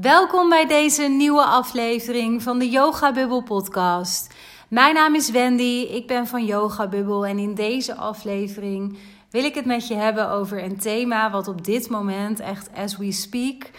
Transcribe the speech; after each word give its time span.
Welkom 0.00 0.48
bij 0.48 0.66
deze 0.66 1.02
nieuwe 1.02 1.44
aflevering 1.44 2.42
van 2.42 2.58
de 2.58 2.68
Yoga 2.68 3.12
Bubble 3.12 3.42
podcast. 3.42 4.34
Mijn 4.68 4.94
naam 4.94 5.14
is 5.14 5.30
Wendy, 5.30 5.86
ik 5.90 6.06
ben 6.06 6.26
van 6.26 6.44
Yoga 6.44 6.88
Bubble 6.88 7.28
en 7.28 7.38
in 7.38 7.54
deze 7.54 7.94
aflevering 7.94 8.98
wil 9.30 9.44
ik 9.44 9.54
het 9.54 9.64
met 9.64 9.88
je 9.88 9.94
hebben 9.94 10.30
over 10.30 10.62
een 10.62 10.78
thema 10.78 11.30
wat 11.30 11.48
op 11.48 11.64
dit 11.64 11.88
moment 11.88 12.40
echt 12.40 12.70
as 12.74 12.96
we 12.96 13.12
speak 13.12 13.70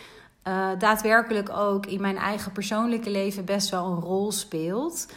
uh, 0.47 0.69
daadwerkelijk 0.77 1.49
ook 1.49 1.85
in 1.85 2.01
mijn 2.01 2.17
eigen 2.17 2.51
persoonlijke 2.51 3.09
leven 3.09 3.45
best 3.45 3.69
wel 3.69 3.85
een 3.85 4.01
rol 4.01 4.31
speelt. 4.31 5.07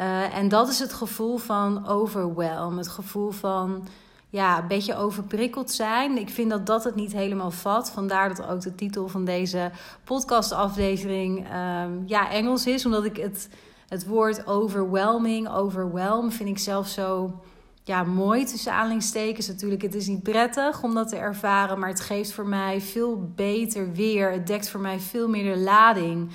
Uh, 0.00 0.36
en 0.36 0.48
dat 0.48 0.68
is 0.68 0.78
het 0.78 0.92
gevoel 0.92 1.36
van 1.36 1.86
overwhelm, 1.86 2.78
het 2.78 2.88
gevoel 2.88 3.30
van 3.30 3.88
ja, 4.32 4.58
een 4.58 4.68
beetje 4.68 4.96
overprikkeld 4.96 5.70
zijn. 5.70 6.18
Ik 6.18 6.30
vind 6.30 6.50
dat 6.50 6.66
dat 6.66 6.84
het 6.84 6.94
niet 6.94 7.12
helemaal 7.12 7.50
vat. 7.50 7.90
Vandaar 7.90 8.34
dat 8.34 8.46
ook 8.46 8.60
de 8.60 8.74
titel 8.74 9.08
van 9.08 9.24
deze 9.24 9.70
podcastaflevering 10.04 11.38
um, 11.38 12.02
ja, 12.06 12.30
Engels 12.30 12.66
is. 12.66 12.84
Omdat 12.84 13.04
ik 13.04 13.16
het, 13.16 13.48
het 13.88 14.06
woord 14.06 14.46
overwhelming, 14.46 15.48
overwhelm, 15.48 16.30
vind 16.30 16.48
ik 16.48 16.58
zelf 16.58 16.88
zo 16.88 17.40
ja, 17.84 18.02
mooi 18.02 18.44
tussen 18.44 18.72
aanhalingstekens. 18.72 19.48
Natuurlijk, 19.48 19.82
het 19.82 19.94
is 19.94 20.06
niet 20.06 20.22
prettig 20.22 20.82
om 20.82 20.94
dat 20.94 21.08
te 21.08 21.16
ervaren. 21.16 21.78
Maar 21.78 21.88
het 21.88 22.00
geeft 22.00 22.32
voor 22.32 22.46
mij 22.46 22.80
veel 22.80 23.32
beter 23.34 23.92
weer. 23.92 24.32
Het 24.32 24.46
dekt 24.46 24.68
voor 24.68 24.80
mij 24.80 25.00
veel 25.00 25.28
meer 25.28 25.54
de 25.54 25.60
lading 25.60 26.30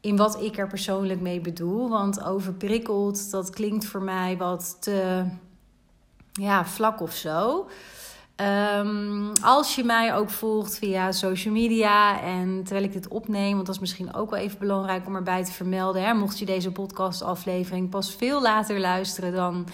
in 0.00 0.16
wat 0.16 0.42
ik 0.42 0.58
er 0.58 0.68
persoonlijk 0.68 1.20
mee 1.20 1.40
bedoel. 1.40 1.88
Want 1.88 2.24
overprikkeld, 2.24 3.30
dat 3.30 3.50
klinkt 3.50 3.86
voor 3.86 4.02
mij 4.02 4.36
wat 4.36 4.76
te 4.80 5.24
ja, 6.40 6.64
vlak 6.64 7.00
of 7.00 7.12
zo. 7.12 7.68
Um, 8.76 9.32
als 9.42 9.74
je 9.74 9.84
mij 9.84 10.14
ook 10.14 10.30
volgt 10.30 10.78
via 10.78 11.12
social 11.12 11.54
media 11.54 12.20
en 12.20 12.60
terwijl 12.64 12.86
ik 12.86 12.92
dit 12.92 13.08
opneem, 13.08 13.54
want 13.54 13.66
dat 13.66 13.74
is 13.74 13.80
misschien 13.80 14.14
ook 14.14 14.30
wel 14.30 14.40
even 14.40 14.58
belangrijk 14.58 15.06
om 15.06 15.14
erbij 15.14 15.44
te 15.44 15.52
vermelden. 15.52 16.04
Hè, 16.04 16.14
mocht 16.14 16.38
je 16.38 16.44
deze 16.44 16.72
podcastaflevering 16.72 17.90
pas 17.90 18.14
veel 18.14 18.42
later 18.42 18.80
luisteren 18.80 19.32
dan 19.32 19.66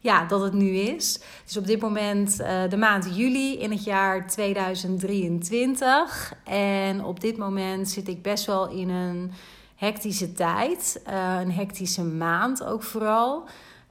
ja, 0.00 0.26
dat 0.26 0.40
het 0.40 0.52
nu 0.52 0.68
is. 0.68 1.20
Dus 1.44 1.56
op 1.56 1.66
dit 1.66 1.80
moment 1.80 2.40
uh, 2.40 2.68
de 2.68 2.76
maand 2.76 3.16
juli 3.16 3.58
in 3.58 3.70
het 3.70 3.84
jaar 3.84 4.26
2023. 4.26 6.34
En 6.44 7.04
op 7.04 7.20
dit 7.20 7.36
moment 7.36 7.88
zit 7.88 8.08
ik 8.08 8.22
best 8.22 8.46
wel 8.46 8.70
in 8.70 8.88
een 8.88 9.32
hectische 9.76 10.32
tijd. 10.32 11.00
Uh, 11.08 11.40
een 11.40 11.52
hectische 11.52 12.04
maand 12.04 12.64
ook 12.64 12.82
vooral. 12.82 13.44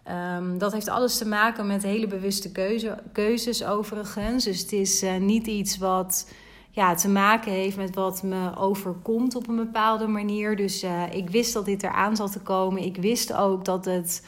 Um, 0.09 0.57
dat 0.57 0.71
heeft 0.71 0.89
alles 0.89 1.17
te 1.17 1.27
maken 1.27 1.67
met 1.67 1.83
hele 1.83 2.07
bewuste 2.07 2.51
keuze, 2.51 2.97
keuzes 3.11 3.63
overigens. 3.63 4.43
Dus 4.43 4.59
het 4.59 4.71
is 4.71 5.03
uh, 5.03 5.17
niet 5.17 5.47
iets 5.47 5.77
wat 5.77 6.31
ja, 6.69 6.95
te 6.95 7.09
maken 7.09 7.51
heeft 7.51 7.77
met 7.77 7.95
wat 7.95 8.23
me 8.23 8.55
overkomt 8.55 9.35
op 9.35 9.47
een 9.47 9.55
bepaalde 9.55 10.07
manier. 10.07 10.55
Dus 10.55 10.83
uh, 10.83 11.03
ik 11.11 11.29
wist 11.29 11.53
dat 11.53 11.65
dit 11.65 11.83
eraan 11.83 12.15
zat 12.15 12.31
te 12.31 12.39
komen. 12.39 12.83
Ik 12.83 12.97
wist 12.97 13.33
ook 13.33 13.65
dat 13.65 13.85
het 13.85 14.23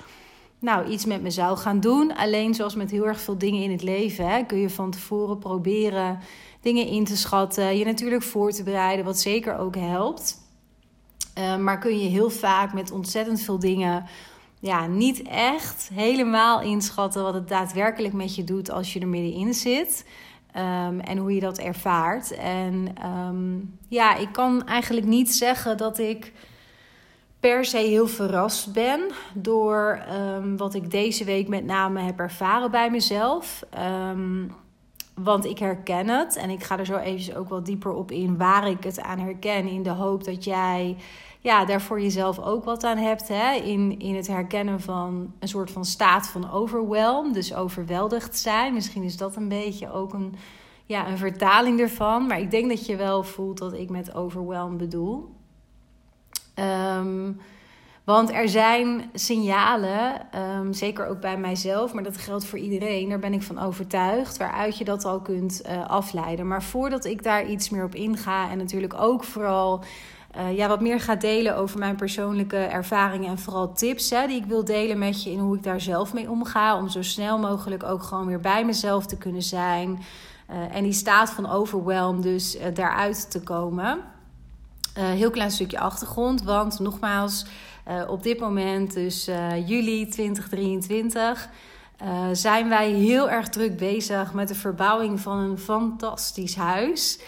nou, 0.59 0.87
iets 0.87 1.05
met 1.05 1.21
me 1.21 1.31
zou 1.31 1.57
gaan 1.57 1.79
doen. 1.79 2.15
Alleen 2.15 2.53
zoals 2.53 2.75
met 2.75 2.91
heel 2.91 3.07
erg 3.07 3.19
veel 3.19 3.37
dingen 3.37 3.63
in 3.63 3.71
het 3.71 3.83
leven 3.83 4.29
hè, 4.29 4.43
kun 4.43 4.57
je 4.57 4.69
van 4.69 4.91
tevoren 4.91 5.39
proberen 5.39 6.19
dingen 6.61 6.87
in 6.87 7.05
te 7.05 7.17
schatten. 7.17 7.77
Je 7.77 7.85
natuurlijk 7.85 8.23
voor 8.23 8.51
te 8.51 8.63
bereiden, 8.63 9.05
wat 9.05 9.19
zeker 9.19 9.57
ook 9.57 9.75
helpt. 9.75 10.37
Uh, 11.37 11.57
maar 11.57 11.79
kun 11.79 11.99
je 11.99 12.09
heel 12.09 12.29
vaak 12.29 12.73
met 12.73 12.91
ontzettend 12.91 13.41
veel 13.41 13.59
dingen 13.59 14.05
ja, 14.59 14.87
niet 14.87 15.21
echt 15.27 15.89
helemaal 15.93 16.61
inschatten 16.61 17.23
wat 17.23 17.33
het 17.33 17.47
daadwerkelijk 17.47 18.13
met 18.13 18.35
je 18.35 18.43
doet 18.43 18.71
als 18.71 18.93
je 18.93 18.99
er 18.99 19.07
middenin 19.07 19.53
zit. 19.53 20.05
Um, 20.55 20.99
en 20.99 21.17
hoe 21.17 21.33
je 21.33 21.39
dat 21.39 21.57
ervaart. 21.57 22.31
En 22.31 22.95
um, 23.05 23.77
ja, 23.87 24.15
ik 24.15 24.31
kan 24.31 24.67
eigenlijk 24.67 25.05
niet 25.07 25.35
zeggen 25.35 25.77
dat 25.77 25.97
ik 25.97 26.33
per 27.39 27.65
se 27.65 27.77
heel 27.77 28.07
verrast 28.07 28.73
ben 28.73 29.01
door 29.33 30.03
um, 30.13 30.57
wat 30.57 30.73
ik 30.73 30.91
deze 30.91 31.23
week 31.23 31.47
met 31.47 31.65
name 31.65 31.99
heb 31.99 32.19
ervaren 32.19 32.71
bij 32.71 32.91
mezelf. 32.91 33.63
want 35.15 35.45
ik 35.45 35.59
herken 35.59 36.07
het 36.07 36.35
en 36.35 36.49
ik 36.49 36.63
ga 36.63 36.77
er 36.77 36.85
zo 36.85 36.97
even 36.97 37.35
ook 37.35 37.49
wat 37.49 37.65
dieper 37.65 37.91
op 37.93 38.11
in 38.11 38.37
waar 38.37 38.67
ik 38.67 38.83
het 38.83 39.01
aan 39.01 39.19
herken. 39.19 39.67
In 39.67 39.83
de 39.83 39.89
hoop 39.89 40.23
dat 40.23 40.43
jij 40.43 40.97
ja, 41.39 41.65
daar 41.65 41.81
voor 41.81 42.01
jezelf 42.01 42.39
ook 42.39 42.63
wat 42.63 42.83
aan 42.83 42.97
hebt. 42.97 43.27
Hè? 43.27 43.53
In, 43.53 43.99
in 43.99 44.15
het 44.15 44.27
herkennen 44.27 44.81
van 44.81 45.33
een 45.39 45.47
soort 45.47 45.71
van 45.71 45.85
staat 45.85 46.27
van 46.27 46.51
overwhelm. 46.51 47.33
Dus 47.33 47.53
overweldigd 47.53 48.37
zijn. 48.37 48.73
Misschien 48.73 49.03
is 49.03 49.17
dat 49.17 49.35
een 49.35 49.49
beetje 49.49 49.91
ook 49.91 50.13
een, 50.13 50.35
ja, 50.85 51.07
een 51.07 51.17
vertaling 51.17 51.79
ervan. 51.79 52.27
Maar 52.27 52.39
ik 52.39 52.51
denk 52.51 52.69
dat 52.69 52.85
je 52.85 52.95
wel 52.95 53.23
voelt 53.23 53.57
dat 53.57 53.73
ik 53.73 53.89
met 53.89 54.15
overwhelm 54.15 54.77
bedoel. 54.77 55.29
Um, 56.55 57.39
want 58.09 58.31
er 58.31 58.49
zijn 58.49 59.09
signalen, 59.13 60.27
um, 60.57 60.73
zeker 60.73 61.07
ook 61.07 61.19
bij 61.19 61.37
mijzelf, 61.37 61.93
maar 61.93 62.03
dat 62.03 62.17
geldt 62.17 62.45
voor 62.45 62.59
iedereen, 62.59 63.09
daar 63.09 63.19
ben 63.19 63.33
ik 63.33 63.41
van 63.41 63.59
overtuigd, 63.59 64.37
waaruit 64.37 64.77
je 64.77 64.83
dat 64.83 65.05
al 65.05 65.21
kunt 65.21 65.61
uh, 65.65 65.87
afleiden. 65.87 66.47
Maar 66.47 66.63
voordat 66.63 67.05
ik 67.05 67.23
daar 67.23 67.45
iets 67.45 67.69
meer 67.69 67.83
op 67.83 67.95
inga 67.95 68.49
en 68.49 68.57
natuurlijk 68.57 68.93
ook 68.93 69.23
vooral 69.23 69.83
uh, 70.37 70.57
ja, 70.57 70.67
wat 70.67 70.81
meer 70.81 70.99
ga 70.99 71.15
delen 71.15 71.55
over 71.55 71.79
mijn 71.79 71.95
persoonlijke 71.95 72.57
ervaringen 72.57 73.29
en 73.29 73.39
vooral 73.39 73.73
tips 73.73 74.09
hè, 74.09 74.27
die 74.27 74.41
ik 74.41 74.45
wil 74.45 74.65
delen 74.65 74.97
met 74.97 75.23
je 75.23 75.31
in 75.31 75.39
hoe 75.39 75.55
ik 75.55 75.63
daar 75.63 75.81
zelf 75.81 76.13
mee 76.13 76.29
omga. 76.29 76.77
Om 76.77 76.89
zo 76.89 77.01
snel 77.01 77.39
mogelijk 77.39 77.83
ook 77.83 78.03
gewoon 78.03 78.25
weer 78.25 78.39
bij 78.39 78.65
mezelf 78.65 79.05
te 79.05 79.17
kunnen 79.17 79.41
zijn. 79.41 79.99
Uh, 80.49 80.75
en 80.75 80.83
die 80.83 80.93
staat 80.93 81.29
van 81.29 81.49
overwhelm 81.49 82.21
dus 82.21 82.55
uh, 82.55 82.61
daaruit 82.73 83.31
te 83.31 83.41
komen. 83.41 83.99
heel 84.93 85.29
klein 85.29 85.51
stukje 85.51 85.79
achtergrond, 85.79 86.43
want 86.43 86.79
nogmaals, 86.79 87.45
op 88.07 88.23
dit 88.23 88.39
moment, 88.39 88.93
dus 88.93 89.25
juli 89.65 90.07
2023. 90.07 91.49
zijn 92.31 92.69
wij 92.69 92.91
heel 92.91 93.29
erg 93.29 93.49
druk 93.49 93.77
bezig 93.77 94.33
met 94.33 94.47
de 94.47 94.55
verbouwing 94.55 95.19
van 95.19 95.37
een 95.37 95.57
fantastisch 95.57 96.55
huis. 96.55 97.19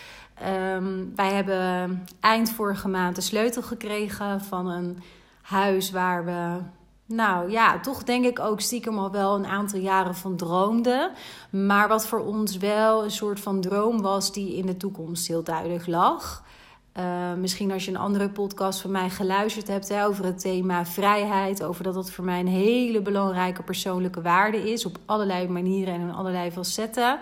Um, 0.48 1.12
wij 1.16 1.34
hebben 1.34 2.06
eind 2.20 2.52
vorige 2.52 2.88
maand 2.88 3.16
de 3.16 3.22
sleutel 3.22 3.62
gekregen 3.62 4.42
van 4.42 4.68
een 4.68 5.04
huis 5.42 5.92
waar 5.92 6.26
we, 6.26 6.58
nou 7.06 7.52
ja, 7.52 7.80
toch 7.80 8.04
denk 8.04 8.26
ik 8.26 8.40
ook 8.40 8.62
stiekem 8.62 8.98
al 8.98 9.12
wel 9.12 9.36
een 9.36 9.46
aantal 9.46 9.80
jaren 9.80 10.16
van 10.16 10.36
droomden. 10.36 11.12
Maar 11.50 11.88
wat 11.88 12.08
voor 12.08 12.20
ons 12.20 12.58
wel 12.58 13.04
een 13.04 13.12
soort 13.12 13.40
van 13.40 13.62
droom 13.62 14.02
was 14.02 14.34
die 14.34 14.56
in 14.56 14.66
de 14.66 14.78
toekomst 14.78 15.28
heel 15.28 15.44
duidelijk 15.44 15.88
lag. 15.88 16.44
Uh, 16.98 17.34
misschien 17.34 17.72
als 17.72 17.86
je 17.86 17.92
een 17.92 17.98
andere 17.98 18.30
podcast 18.30 18.82
van 18.82 18.92
mij 18.92 19.10
geluisterd 19.10 19.68
hebt 19.68 19.90
hè, 19.90 20.06
over 20.06 20.26
het 20.26 20.40
thema 20.40 20.86
vrijheid, 20.86 21.64
over 21.64 21.84
dat 21.84 21.94
dat 21.94 22.12
voor 22.12 22.24
mij 22.24 22.40
een 22.40 22.48
hele 22.48 23.02
belangrijke 23.02 23.64
persoonlijke 23.64 24.22
waarde 24.22 24.72
is 24.72 24.86
op 24.86 24.98
allerlei 25.06 25.48
manieren 25.48 25.94
en 25.94 26.02
in 26.02 26.14
allerlei 26.14 26.52
facetten 26.52 27.20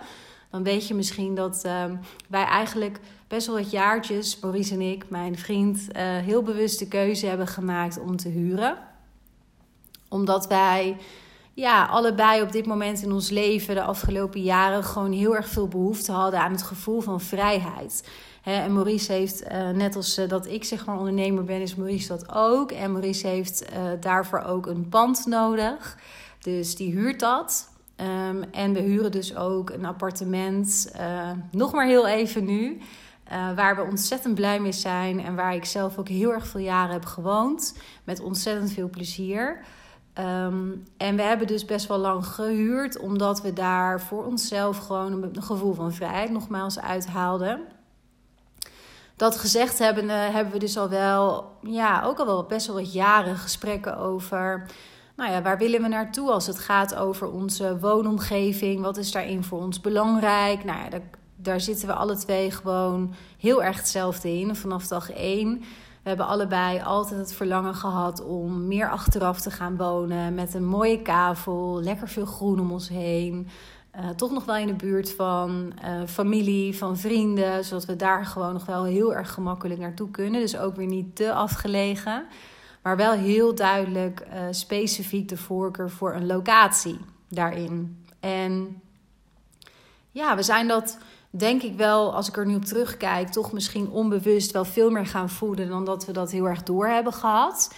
dan 0.50 0.64
weet 0.64 0.88
je 0.88 0.94
misschien 0.94 1.36
dat 1.36 1.64
uh, 1.66 1.84
wij 2.28 2.44
eigenlijk 2.44 3.00
best 3.28 3.48
wel 3.48 3.56
wat 3.56 3.72
jaartjes, 3.72 4.40
Maurice 4.40 4.74
en 4.74 4.82
ik, 4.82 5.10
mijn 5.10 5.38
vriend, 5.38 5.78
uh, 5.78 6.02
heel 6.02 6.44
bewust 6.44 6.80
de 6.80 6.88
keuze 6.88 7.26
hebben 7.26 7.48
gemaakt 7.48 8.00
om 8.00 8.18
te 8.18 8.30
huren. 8.30 8.78
Omdat 10.08 10.48
wij 10.48 10.98
ja, 11.54 11.86
allebei 11.86 12.42
op 12.42 12.52
dit 12.52 12.66
moment 12.66 13.02
in 13.02 13.12
ons 13.12 13.30
leven, 13.30 13.76
de 13.76 13.82
afgelopen 13.82 14.42
jaren, 14.42 14.84
gewoon 14.84 15.12
heel 15.12 15.36
erg 15.36 15.48
veel 15.48 15.68
behoefte 15.68 16.12
hadden 16.12 16.40
aan 16.40 16.52
het 16.52 16.62
gevoel 16.62 17.02
van 17.02 17.22
vrijheid. 17.22 18.10
en 18.44 18.74
Maurice 18.74 19.12
heeft, 19.12 19.44
uh, 19.44 19.70
net 19.70 19.96
als 19.96 20.18
uh, 20.18 20.28
dat 20.28 20.48
ik 20.48 20.64
zeg 20.64 20.86
maar 20.86 20.98
ondernemer 20.98 21.44
ben, 21.44 21.62
is 21.62 21.76
Maurice 21.76 22.08
dat 22.08 22.34
ook. 22.34 22.72
En 22.72 22.92
Maurice 22.92 23.28
heeft 23.28 23.66
daarvoor 24.00 24.42
ook 24.42 24.66
een 24.66 24.90
pand 24.90 25.26
nodig. 25.26 25.98
Dus 26.40 26.76
die 26.76 26.92
huurt 26.92 27.20
dat. 27.20 27.70
Um, 28.02 28.44
en 28.44 28.74
we 28.74 28.80
huren 28.80 29.12
dus 29.12 29.36
ook 29.36 29.70
een 29.70 29.86
appartement, 29.86 30.92
uh, 31.00 31.32
nog 31.52 31.72
maar 31.72 31.86
heel 31.86 32.08
even 32.08 32.46
nu, 32.46 32.78
uh, 33.32 33.54
waar 33.56 33.76
we 33.76 33.82
ontzettend 33.82 34.36
blij 34.36 34.60
mee 34.60 34.72
zijn 34.72 35.24
en 35.24 35.36
waar 35.36 35.56
ik 35.56 35.66
zelf 35.66 35.98
ook 35.98 36.08
heel 36.08 36.34
erg 36.34 36.48
veel 36.48 36.60
jaren 36.60 36.94
heb 36.94 37.06
gewoond, 37.06 37.78
met 38.04 38.20
ontzettend 38.20 38.72
veel 38.72 38.90
plezier. 38.90 39.60
Um, 40.20 40.84
en 40.98 41.16
we 41.16 41.22
hebben 41.22 41.48
dus 41.48 41.66
best 41.66 41.88
wel 41.88 41.98
lang 41.98 42.26
gehuurd, 42.26 43.00
omdat 43.00 43.42
we 43.42 43.54
daar 43.54 44.02
voor 44.02 44.26
onszelf 44.26 44.78
gewoon 44.78 45.24
een 45.24 45.44
gevoel 45.44 45.74
van 45.74 45.94
vrijheid 45.94 46.32
nogmaals 46.32 46.80
uithaalden. 46.80 47.62
Dat 49.16 49.38
gezegd 49.38 49.80
hebben, 49.80 50.10
hebben 50.10 50.54
we 50.54 50.60
dus 50.60 50.78
al 50.78 50.90
wel, 50.90 51.52
ja, 51.62 52.04
ook 52.04 52.20
al 52.20 52.26
wel 52.26 52.44
best 52.44 52.68
wel 52.68 52.76
wat 52.76 52.94
jaren 52.94 53.36
gesprekken 53.36 53.98
over 53.98 54.66
nou 55.20 55.32
ja, 55.32 55.42
waar 55.42 55.58
willen 55.58 55.82
we 55.82 55.88
naartoe 55.88 56.32
als 56.32 56.48
het 56.48 56.60
gaat 56.60 56.96
over 56.96 57.28
onze 57.28 57.80
woonomgeving? 57.80 58.82
Wat 58.82 58.98
is 58.98 59.12
daarin 59.12 59.44
voor 59.44 59.60
ons 59.60 59.82
belangrijk? 59.82 60.64
Nou 60.64 60.80
ja, 60.80 61.00
daar, 61.36 61.62
zitten 61.62 61.88
we 61.88 61.94
alle 61.94 62.18
twee 62.18 62.52
gewoon 62.52 63.14
heel 63.38 63.64
erg 63.64 63.78
hetzelfde 63.78 64.40
in 64.40 64.56
vanaf 64.56 64.88
dag 64.88 65.12
één. 65.12 65.60
We 66.04 66.10
hebben 66.10 66.28
allebei 66.28 66.82
altijd 66.82 67.20
het 67.20 67.34
verlangen 67.34 67.76
gehad 67.76 68.24
om 68.26 68.68
meer 68.68 68.90
achteraf 68.90 69.42
te 69.42 69.52
gaan 69.52 69.78
wonen. 69.78 70.34
Met 70.34 70.54
een 70.54 70.66
mooie 70.66 71.02
kavel, 71.02 71.82
lekker 71.82 72.08
veel 72.08 72.26
groen 72.26 72.60
om 72.60 72.72
ons 72.72 72.90
heen. 72.90 73.48
uh, 73.96 74.10
toch 74.10 74.32
nog 74.32 74.46
wel 74.46 74.58
in 74.58 74.68
de 74.68 74.74
buurt 74.74 75.14
van 75.14 75.74
uh, 75.86 76.08
familie, 76.08 76.78
van 76.78 76.98
vrienden, 76.98 77.66
zodat 77.66 77.86
we 77.86 77.96
daar 77.96 78.26
gewoon 78.26 78.54
nog 78.54 78.66
wel 78.66 78.84
heel 78.84 79.16
erg 79.16 79.34
gemakkelijk 79.34 79.80
naartoe 79.80 80.12
kunnen. 80.12 80.42
Dus 80.42 80.58
ook 80.58 80.76
weer 80.76 80.88
niet 80.88 81.16
te 81.16 81.34
afgelegen, 81.34 82.26
maar 82.82 82.98
wel 82.98 83.12
heel 83.12 83.56
duidelijk 83.56 84.28
uh, 84.28 84.42
specifiek 84.52 85.30
de 85.30 85.38
voorkeur 85.38 85.90
voor 85.90 86.14
een 86.14 86.26
locatie 86.26 87.00
daarin. 87.30 88.06
En 88.20 88.82
ja, 90.12 90.36
we 90.36 90.44
zijn 90.44 90.68
dat 90.68 90.98
denk 91.30 91.62
ik 91.62 91.76
wel, 91.76 92.16
als 92.16 92.28
ik 92.28 92.38
er 92.38 92.46
nu 92.46 92.56
op 92.56 92.66
terugkijk, 92.66 93.30
toch 93.30 93.52
misschien 93.52 93.90
onbewust 93.90 94.52
wel 94.52 94.66
veel 94.66 94.90
meer 94.90 95.06
gaan 95.06 95.30
voelen 95.30 95.68
dan 95.68 95.86
dat 95.86 96.06
we 96.06 96.12
dat 96.12 96.32
heel 96.32 96.46
erg 96.46 96.64
door 96.64 96.88
hebben 96.88 97.14
gehad. 97.14 97.74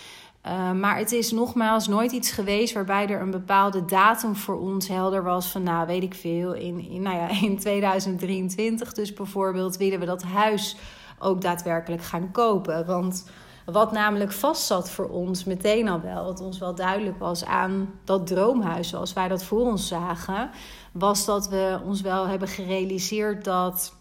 Uh, 0.45 0.71
maar 0.71 0.97
het 0.97 1.11
is 1.11 1.31
nogmaals 1.31 1.87
nooit 1.87 2.11
iets 2.11 2.31
geweest 2.31 2.73
waarbij 2.73 3.07
er 3.07 3.21
een 3.21 3.31
bepaalde 3.31 3.85
datum 3.85 4.35
voor 4.35 4.59
ons 4.59 4.87
helder 4.87 5.23
was 5.23 5.47
van, 5.47 5.63
nou 5.63 5.87
weet 5.87 6.03
ik 6.03 6.13
veel, 6.15 6.53
in, 6.53 6.89
in, 6.89 7.01
nou 7.01 7.15
ja, 7.15 7.27
in 7.47 7.59
2023 7.59 8.93
dus 8.93 9.13
bijvoorbeeld 9.13 9.77
willen 9.77 9.99
we 9.99 10.05
dat 10.05 10.23
huis 10.23 10.75
ook 11.19 11.41
daadwerkelijk 11.41 12.01
gaan 12.01 12.31
kopen. 12.31 12.85
Want 12.85 13.25
wat 13.65 13.91
namelijk 13.91 14.31
vast 14.31 14.65
zat 14.65 14.89
voor 14.89 15.09
ons 15.09 15.43
meteen 15.43 15.89
al 15.89 16.01
wel, 16.01 16.23
wat 16.23 16.41
ons 16.41 16.57
wel 16.57 16.75
duidelijk 16.75 17.19
was 17.19 17.45
aan 17.45 17.93
dat 18.03 18.27
droomhuis 18.27 18.89
zoals 18.89 19.13
wij 19.13 19.27
dat 19.27 19.43
voor 19.43 19.65
ons 19.65 19.87
zagen, 19.87 20.49
was 20.91 21.25
dat 21.25 21.49
we 21.49 21.79
ons 21.85 22.01
wel 22.01 22.27
hebben 22.27 22.47
gerealiseerd 22.47 23.43
dat 23.43 23.93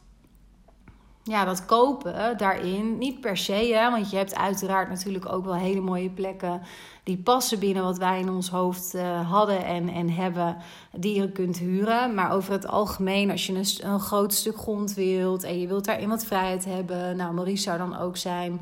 ja, 1.22 1.44
dat 1.44 1.64
kopen 1.64 2.38
daarin 2.38 2.98
niet 2.98 3.20
per 3.20 3.36
se, 3.36 3.52
hè, 3.52 3.90
want 3.90 4.10
je 4.10 4.16
hebt 4.16 4.36
uiteraard 4.36 4.88
natuurlijk 4.88 5.32
ook 5.32 5.44
wel 5.44 5.54
hele 5.54 5.80
mooie 5.80 6.10
plekken 6.10 6.62
die 7.02 7.18
passen 7.18 7.58
binnen 7.58 7.82
wat 7.82 7.98
wij 7.98 8.20
in 8.20 8.30
ons 8.30 8.50
hoofd 8.50 8.94
uh, 8.94 9.30
hadden 9.30 9.64
en, 9.64 9.88
en 9.88 10.10
hebben, 10.10 10.56
die 10.92 11.20
je 11.20 11.32
kunt 11.32 11.58
huren. 11.58 12.14
Maar 12.14 12.32
over 12.32 12.52
het 12.52 12.66
algemeen, 12.66 13.30
als 13.30 13.46
je 13.46 13.54
een, 13.54 13.90
een 13.92 14.00
groot 14.00 14.34
stuk 14.34 14.56
grond 14.56 14.94
wilt 14.94 15.42
en 15.42 15.60
je 15.60 15.66
wilt 15.66 15.84
daarin 15.84 16.08
wat 16.08 16.24
vrijheid 16.24 16.64
hebben, 16.64 17.16
nou, 17.16 17.34
Maurice 17.34 17.62
zou 17.62 17.78
dan 17.78 17.98
ook 17.98 18.16
zijn. 18.16 18.60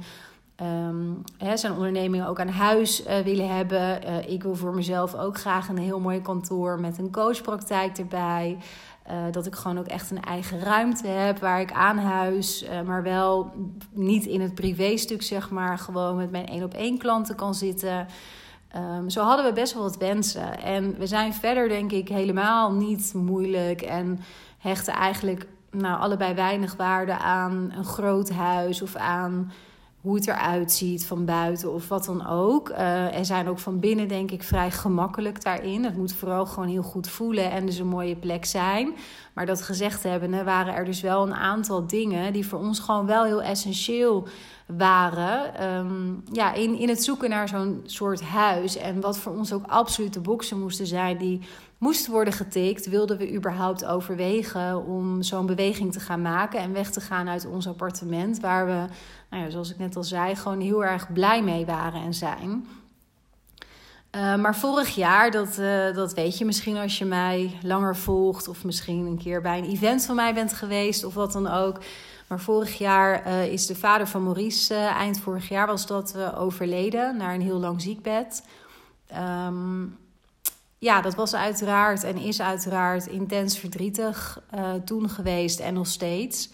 Um, 0.62 1.22
hè, 1.36 1.56
zijn 1.56 1.72
onderneming 1.72 2.26
ook 2.26 2.40
aan 2.40 2.48
huis 2.48 3.06
uh, 3.06 3.18
willen 3.18 3.56
hebben. 3.56 4.08
Uh, 4.08 4.30
ik 4.30 4.42
wil 4.42 4.54
voor 4.54 4.74
mezelf 4.74 5.14
ook 5.14 5.38
graag 5.38 5.68
een 5.68 5.78
heel 5.78 6.00
mooi 6.00 6.22
kantoor 6.22 6.80
met 6.80 6.98
een 6.98 7.12
coachpraktijk 7.12 7.98
erbij. 7.98 8.58
Uh, 9.10 9.14
dat 9.30 9.46
ik 9.46 9.54
gewoon 9.54 9.78
ook 9.78 9.86
echt 9.86 10.10
een 10.10 10.22
eigen 10.22 10.60
ruimte 10.60 11.06
heb 11.06 11.38
waar 11.38 11.60
ik 11.60 11.72
aan 11.72 11.98
huis, 11.98 12.66
maar 12.86 13.02
wel 13.02 13.52
niet 13.92 14.26
in 14.26 14.40
het 14.40 14.54
privéstuk, 14.54 15.22
zeg 15.22 15.50
maar, 15.50 15.78
gewoon 15.78 16.16
met 16.16 16.30
mijn 16.30 16.46
één 16.46 16.62
op 16.62 16.74
één 16.74 16.98
klanten 16.98 17.34
kan 17.34 17.54
zitten. 17.54 18.06
Um, 18.76 19.10
zo 19.10 19.22
hadden 19.22 19.46
we 19.46 19.52
best 19.52 19.74
wel 19.74 19.82
wat 19.82 19.96
wensen. 19.96 20.62
En 20.62 20.98
we 20.98 21.06
zijn 21.06 21.34
verder, 21.34 21.68
denk 21.68 21.92
ik, 21.92 22.08
helemaal 22.08 22.72
niet 22.72 23.12
moeilijk 23.14 23.82
en 23.82 24.20
hechten 24.58 24.92
eigenlijk 24.92 25.46
nou, 25.70 26.00
allebei 26.00 26.34
weinig 26.34 26.76
waarde 26.76 27.18
aan 27.18 27.72
een 27.76 27.84
groot 27.84 28.30
huis 28.30 28.82
of 28.82 28.96
aan 28.96 29.52
hoe 30.08 30.16
het 30.16 30.28
eruit 30.28 30.72
ziet 30.72 31.06
van 31.06 31.24
buiten 31.24 31.72
of 31.72 31.88
wat 31.88 32.04
dan 32.04 32.26
ook. 32.26 32.68
Uh, 32.68 33.18
er 33.18 33.24
zijn 33.24 33.48
ook 33.48 33.58
van 33.58 33.80
binnen, 33.80 34.08
denk 34.08 34.30
ik, 34.30 34.42
vrij 34.42 34.70
gemakkelijk 34.70 35.42
daarin. 35.42 35.84
Het 35.84 35.96
moet 35.96 36.12
vooral 36.12 36.46
gewoon 36.46 36.68
heel 36.68 36.82
goed 36.82 37.08
voelen 37.08 37.50
en 37.50 37.66
dus 37.66 37.78
een 37.78 37.86
mooie 37.86 38.16
plek 38.16 38.44
zijn. 38.44 38.94
Maar 39.34 39.46
dat 39.46 39.62
gezegd 39.62 40.02
hebben, 40.02 40.44
waren 40.44 40.74
er 40.74 40.84
dus 40.84 41.00
wel 41.00 41.22
een 41.26 41.34
aantal 41.34 41.86
dingen 41.86 42.32
die 42.32 42.46
voor 42.46 42.58
ons 42.58 42.78
gewoon 42.78 43.06
wel 43.06 43.24
heel 43.24 43.42
essentieel 43.42 44.28
waren. 44.66 45.64
Um, 45.76 46.22
ja, 46.32 46.52
in, 46.52 46.78
in 46.78 46.88
het 46.88 47.02
zoeken 47.02 47.30
naar 47.30 47.48
zo'n 47.48 47.80
soort 47.84 48.22
huis. 48.22 48.76
En 48.76 49.00
wat 49.00 49.18
voor 49.18 49.32
ons 49.32 49.52
ook 49.52 49.66
absoluut 49.66 50.12
de 50.12 50.20
boxen 50.20 50.60
moesten 50.60 50.86
zijn 50.86 51.18
die 51.18 51.40
moesten 51.78 52.12
worden 52.12 52.32
getikt, 52.32 52.88
wilden 52.88 53.18
we 53.18 53.34
überhaupt 53.34 53.84
overwegen 53.84 54.86
om 54.86 55.22
zo'n 55.22 55.46
beweging 55.46 55.92
te 55.92 56.00
gaan 56.00 56.22
maken 56.22 56.60
en 56.60 56.72
weg 56.72 56.90
te 56.90 57.00
gaan 57.00 57.28
uit 57.28 57.46
ons 57.46 57.68
appartement, 57.68 58.40
waar 58.40 58.66
we, 58.66 58.84
nou 59.30 59.42
ja, 59.42 59.50
zoals 59.50 59.70
ik 59.70 59.78
net 59.78 59.96
al 59.96 60.04
zei, 60.04 60.36
gewoon 60.36 60.60
heel 60.60 60.84
erg 60.84 61.12
blij 61.12 61.42
mee 61.42 61.66
waren 61.66 62.02
en 62.02 62.14
zijn. 62.14 62.66
Uh, 64.16 64.36
maar 64.36 64.56
vorig 64.56 64.94
jaar, 64.94 65.30
dat, 65.30 65.58
uh, 65.58 65.94
dat 65.94 66.14
weet 66.14 66.38
je 66.38 66.44
misschien 66.44 66.76
als 66.76 66.98
je 66.98 67.04
mij 67.04 67.58
langer 67.62 67.96
volgt, 67.96 68.48
of 68.48 68.64
misschien 68.64 69.06
een 69.06 69.18
keer 69.18 69.40
bij 69.40 69.58
een 69.58 69.70
event 69.70 70.04
van 70.06 70.14
mij 70.14 70.34
bent 70.34 70.52
geweest, 70.52 71.04
of 71.04 71.14
wat 71.14 71.32
dan 71.32 71.46
ook. 71.46 71.80
Maar 72.26 72.40
vorig 72.40 72.78
jaar 72.78 73.26
uh, 73.26 73.46
is 73.52 73.66
de 73.66 73.74
vader 73.74 74.06
van 74.06 74.22
Maurice, 74.22 74.74
eind 74.74 75.20
vorig 75.20 75.48
jaar 75.48 75.66
was 75.66 75.86
dat 75.86 76.34
overleden, 76.34 77.16
naar 77.16 77.34
een 77.34 77.40
heel 77.40 77.58
lang 77.58 77.80
ziekbed. 77.82 78.42
Um, 79.46 79.98
ja, 80.78 81.00
dat 81.00 81.14
was 81.14 81.34
uiteraard 81.34 82.04
en 82.04 82.16
is 82.16 82.40
uiteraard 82.40 83.06
intens 83.06 83.58
verdrietig 83.58 84.42
toen 84.84 85.10
geweest 85.10 85.60
en 85.60 85.74
nog 85.74 85.86
steeds. 85.86 86.50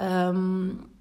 Um, 0.00 0.93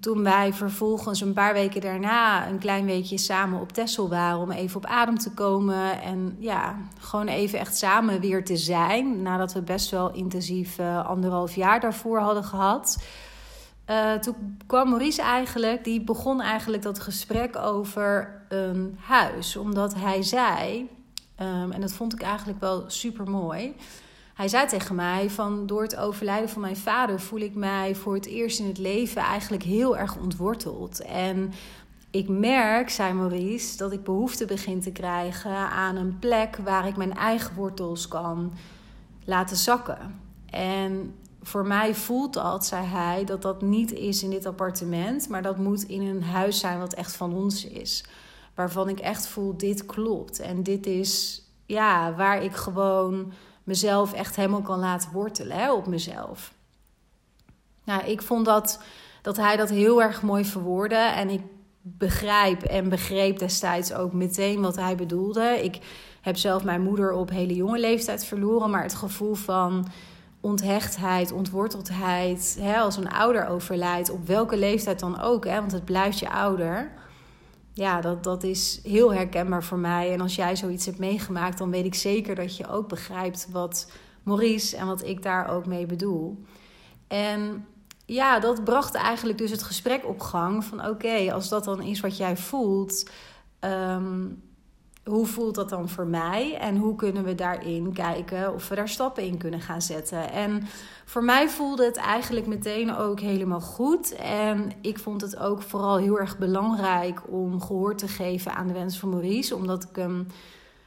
toen 0.00 0.22
wij 0.22 0.52
vervolgens 0.52 1.20
een 1.20 1.32
paar 1.32 1.52
weken 1.52 1.80
daarna 1.80 2.48
een 2.48 2.58
klein 2.58 2.84
weekje 2.84 3.18
samen 3.18 3.60
op 3.60 3.72
Texel 3.72 4.08
waren 4.08 4.38
om 4.38 4.50
even 4.50 4.76
op 4.76 4.86
adem 4.86 5.18
te 5.18 5.30
komen 5.30 6.02
en 6.02 6.36
ja, 6.38 6.76
gewoon 6.98 7.28
even 7.28 7.58
echt 7.58 7.76
samen 7.76 8.20
weer 8.20 8.44
te 8.44 8.56
zijn, 8.56 9.22
nadat 9.22 9.52
we 9.52 9.62
best 9.62 9.90
wel 9.90 10.12
intensief 10.12 10.78
uh, 10.78 11.06
anderhalf 11.06 11.54
jaar 11.54 11.80
daarvoor 11.80 12.18
hadden 12.18 12.44
gehad. 12.44 13.04
Uh, 13.90 14.12
toen 14.12 14.56
kwam 14.66 14.88
Maurice 14.88 15.22
eigenlijk, 15.22 15.84
die 15.84 16.04
begon 16.04 16.40
eigenlijk 16.40 16.82
dat 16.82 17.00
gesprek 17.00 17.56
over 17.56 18.42
een 18.48 18.98
huis, 19.00 19.56
omdat 19.56 19.94
hij 19.94 20.22
zei 20.22 20.88
Um, 21.40 21.72
en 21.72 21.80
dat 21.80 21.92
vond 21.92 22.12
ik 22.12 22.22
eigenlijk 22.22 22.60
wel 22.60 22.84
super 22.86 23.30
mooi. 23.30 23.74
Hij 24.34 24.48
zei 24.48 24.66
tegen 24.66 24.94
mij 24.94 25.30
van 25.30 25.66
door 25.66 25.82
het 25.82 25.96
overlijden 25.96 26.48
van 26.48 26.60
mijn 26.60 26.76
vader 26.76 27.20
voel 27.20 27.40
ik 27.40 27.54
mij 27.54 27.94
voor 27.94 28.14
het 28.14 28.26
eerst 28.26 28.58
in 28.58 28.66
het 28.66 28.78
leven 28.78 29.22
eigenlijk 29.22 29.62
heel 29.62 29.96
erg 29.96 30.16
ontworteld. 30.16 31.00
En 31.02 31.52
ik 32.10 32.28
merk, 32.28 32.90
zei 32.90 33.12
Maurice, 33.12 33.76
dat 33.76 33.92
ik 33.92 34.04
behoefte 34.04 34.44
begin 34.44 34.80
te 34.80 34.92
krijgen 34.92 35.56
aan 35.56 35.96
een 35.96 36.18
plek 36.18 36.56
waar 36.56 36.86
ik 36.86 36.96
mijn 36.96 37.14
eigen 37.14 37.54
wortels 37.54 38.08
kan 38.08 38.52
laten 39.24 39.56
zakken. 39.56 40.20
En 40.50 41.14
voor 41.42 41.66
mij 41.66 41.94
voelt 41.94 42.32
dat, 42.32 42.66
zei 42.66 42.86
hij, 42.86 43.24
dat 43.24 43.42
dat 43.42 43.62
niet 43.62 43.92
is 43.92 44.22
in 44.22 44.30
dit 44.30 44.46
appartement, 44.46 45.28
maar 45.28 45.42
dat 45.42 45.58
moet 45.58 45.82
in 45.82 46.02
een 46.02 46.22
huis 46.22 46.58
zijn 46.58 46.78
wat 46.78 46.94
echt 46.94 47.16
van 47.16 47.34
ons 47.34 47.64
is 47.66 48.04
waarvan 48.54 48.88
ik 48.88 49.00
echt 49.00 49.26
voel: 49.26 49.56
dit 49.56 49.86
klopt. 49.86 50.40
En 50.40 50.62
dit 50.62 50.86
is 50.86 51.42
ja, 51.66 52.14
waar 52.14 52.42
ik 52.42 52.52
gewoon 52.52 53.32
mezelf 53.64 54.12
echt 54.12 54.36
helemaal 54.36 54.62
kan 54.62 54.78
laten 54.78 55.12
wortelen 55.12 55.56
hè, 55.56 55.72
op 55.72 55.86
mezelf. 55.86 56.52
Nou, 57.84 58.04
ik 58.04 58.22
vond 58.22 58.44
dat, 58.44 58.82
dat 59.22 59.36
hij 59.36 59.56
dat 59.56 59.70
heel 59.70 60.02
erg 60.02 60.22
mooi 60.22 60.44
verwoordde. 60.44 60.96
En 60.96 61.28
ik 61.28 61.40
begrijp 61.82 62.62
en 62.62 62.88
begreep 62.88 63.38
destijds 63.38 63.92
ook 63.92 64.12
meteen 64.12 64.60
wat 64.60 64.76
hij 64.76 64.96
bedoelde. 64.96 65.60
Ik 65.62 65.78
heb 66.20 66.36
zelf 66.36 66.64
mijn 66.64 66.82
moeder 66.82 67.12
op 67.12 67.30
hele 67.30 67.54
jonge 67.54 67.78
leeftijd 67.78 68.24
verloren, 68.24 68.70
maar 68.70 68.82
het 68.82 68.94
gevoel 68.94 69.34
van 69.34 69.86
onthechtheid, 70.40 71.32
ontworteldheid, 71.32 72.56
hè, 72.60 72.78
als 72.78 72.96
een 72.96 73.10
ouder 73.10 73.46
overlijdt, 73.46 74.10
op 74.10 74.26
welke 74.26 74.56
leeftijd 74.56 75.00
dan 75.00 75.20
ook, 75.20 75.44
hè, 75.46 75.60
want 75.60 75.72
het 75.72 75.84
blijft 75.84 76.18
je 76.18 76.30
ouder 76.30 76.92
ja, 77.72 78.00
dat, 78.00 78.24
dat 78.24 78.42
is 78.42 78.80
heel 78.82 79.14
herkenbaar 79.14 79.64
voor 79.64 79.78
mij. 79.78 80.12
En 80.12 80.20
als 80.20 80.34
jij 80.34 80.56
zoiets 80.56 80.86
hebt 80.86 80.98
meegemaakt, 80.98 81.58
dan 81.58 81.70
weet 81.70 81.84
ik 81.84 81.94
zeker 81.94 82.34
dat 82.34 82.56
je 82.56 82.68
ook 82.68 82.88
begrijpt 82.88 83.48
wat 83.50 83.90
Maurice 84.22 84.76
en 84.76 84.86
wat 84.86 85.04
ik 85.04 85.22
daar 85.22 85.48
ook 85.48 85.66
mee 85.66 85.86
bedoel. 85.86 86.44
En 87.08 87.66
ja, 88.06 88.40
dat 88.40 88.64
bracht 88.64 88.94
eigenlijk 88.94 89.38
dus 89.38 89.50
het 89.50 89.62
gesprek 89.62 90.06
op 90.06 90.20
gang 90.20 90.64
van 90.64 90.86
oké, 90.86 91.32
als 91.32 91.48
dat 91.48 91.64
dan 91.64 91.82
is 91.82 92.00
wat 92.00 92.16
jij 92.16 92.36
voelt, 92.36 93.10
ehm, 93.58 94.26
hoe 95.04 95.26
voelt 95.26 95.54
dat 95.54 95.68
dan 95.68 95.88
voor 95.88 96.06
mij? 96.06 96.56
En 96.58 96.76
hoe 96.76 96.94
kunnen 96.96 97.24
we 97.24 97.34
daarin 97.34 97.92
kijken 97.92 98.54
of 98.54 98.68
we 98.68 98.74
daar 98.74 98.88
stappen 98.88 99.22
in 99.22 99.38
kunnen 99.38 99.60
gaan 99.60 99.82
zetten? 99.82 100.30
En 100.30 100.62
voor 101.04 101.24
mij 101.24 101.48
voelde 101.48 101.84
het 101.84 101.96
eigenlijk 101.96 102.46
meteen 102.46 102.96
ook 102.96 103.20
helemaal 103.20 103.60
goed. 103.60 104.14
En 104.16 104.72
ik 104.80 104.98
vond 104.98 105.20
het 105.20 105.38
ook 105.38 105.62
vooral 105.62 105.96
heel 105.96 106.18
erg 106.18 106.38
belangrijk 106.38 107.20
om 107.28 107.60
gehoor 107.60 107.96
te 107.96 108.08
geven 108.08 108.54
aan 108.54 108.66
de 108.66 108.72
wens 108.72 108.98
van 108.98 109.08
Maurice. 109.08 109.56
Omdat 109.56 109.82
ik 109.82 109.96
hem 109.96 110.26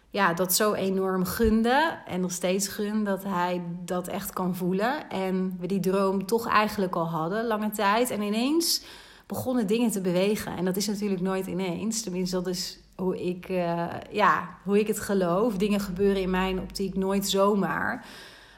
ja, 0.10 0.34
dat 0.34 0.54
zo 0.54 0.74
enorm 0.74 1.26
gunde. 1.26 1.98
En 2.08 2.22
nog 2.22 2.32
steeds 2.32 2.68
gun 2.68 3.04
dat 3.04 3.24
hij 3.24 3.62
dat 3.86 4.08
echt 4.08 4.34
kan 4.34 4.56
voelen. 4.56 5.10
En 5.10 5.58
we 5.60 5.68
die 5.68 5.80
droom 5.80 6.26
toch 6.26 6.48
eigenlijk 6.48 6.96
al 6.96 7.08
hadden, 7.10 7.48
lange 7.48 7.70
tijd. 7.70 8.10
En 8.10 8.22
ineens 8.22 8.84
begonnen 9.28 9.68
dingen 9.68 9.92
te 9.92 10.02
bewegen. 10.02 10.58
En 10.58 10.66
dat 10.66 10.76
is 10.76 10.88
natuurlijk 10.88 11.22
nooit 11.22 11.48
ineens. 11.48 12.02
Tenminste, 12.02 12.36
dat 12.36 12.48
is 12.48 12.80
hoe 12.96 13.26
ik, 13.26 13.50
uh, 13.50 13.86
ja, 14.12 14.58
hoe 14.64 14.80
ik 14.80 14.88
het 14.88 15.00
geloof. 15.00 15.58
Dingen 15.58 15.80
gebeuren 15.80 16.22
in 16.22 16.30
mijn 16.30 16.60
optiek 16.60 16.96
nooit 16.96 17.30
zomaar. 17.30 18.06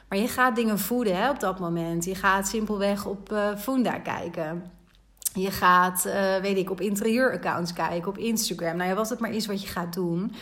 Maar 0.08 0.18
je 0.18 0.28
gaat 0.28 0.56
dingen 0.56 0.78
voeden 0.78 1.16
hè, 1.16 1.30
op 1.30 1.40
dat 1.40 1.58
moment. 1.58 2.04
Je 2.04 2.14
gaat 2.14 2.48
simpelweg 2.48 3.06
op 3.06 3.32
uh, 3.32 3.56
Funda 3.56 3.98
kijken. 3.98 4.64
Je 5.34 5.50
gaat, 5.50 6.06
uh, 6.06 6.36
weet 6.36 6.56
ik, 6.56 6.70
op 6.70 6.80
interieuraccounts 6.80 7.72
kijken, 7.72 8.08
op 8.08 8.18
Instagram. 8.18 8.76
Nou 8.76 8.88
ja, 8.88 8.94
wat 8.94 9.08
het 9.08 9.18
maar 9.18 9.32
is 9.32 9.46
wat 9.46 9.62
je 9.62 9.68
gaat 9.68 9.94
doen. 9.94 10.32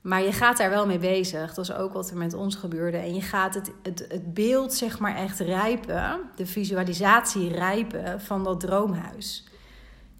Maar 0.00 0.22
je 0.22 0.32
gaat 0.32 0.56
daar 0.56 0.70
wel 0.70 0.86
mee 0.86 0.98
bezig. 0.98 1.54
Dat 1.54 1.64
is 1.64 1.72
ook 1.72 1.92
wat 1.92 2.10
er 2.10 2.16
met 2.16 2.34
ons 2.34 2.54
gebeurde. 2.54 2.96
En 2.96 3.14
je 3.14 3.20
gaat 3.20 3.54
het, 3.54 3.72
het, 3.82 4.04
het 4.08 4.34
beeld, 4.34 4.74
zeg 4.74 4.98
maar, 4.98 5.16
echt 5.16 5.38
rijpen. 5.38 6.20
De 6.36 6.46
visualisatie 6.46 7.48
rijpen 7.48 8.20
van 8.20 8.44
dat 8.44 8.60
droomhuis. 8.60 9.44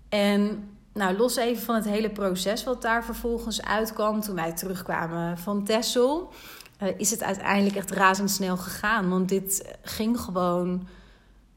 En 0.08 0.68
nou, 0.92 1.16
los 1.16 1.36
even 1.36 1.62
van 1.62 1.74
het 1.74 1.84
hele 1.84 2.10
proces 2.10 2.64
wat 2.64 2.82
daar 2.82 3.04
vervolgens 3.04 3.62
uitkwam. 3.62 4.20
Toen 4.20 4.34
wij 4.34 4.52
terugkwamen 4.52 5.38
van 5.38 5.64
Tessel. 5.64 6.32
Uh, 6.82 6.88
is 6.96 7.10
het 7.10 7.22
uiteindelijk 7.22 7.76
echt 7.76 7.90
razendsnel 7.90 8.56
gegaan. 8.56 9.08
Want 9.08 9.28
dit 9.28 9.76
ging 9.82 10.20
gewoon 10.20 10.88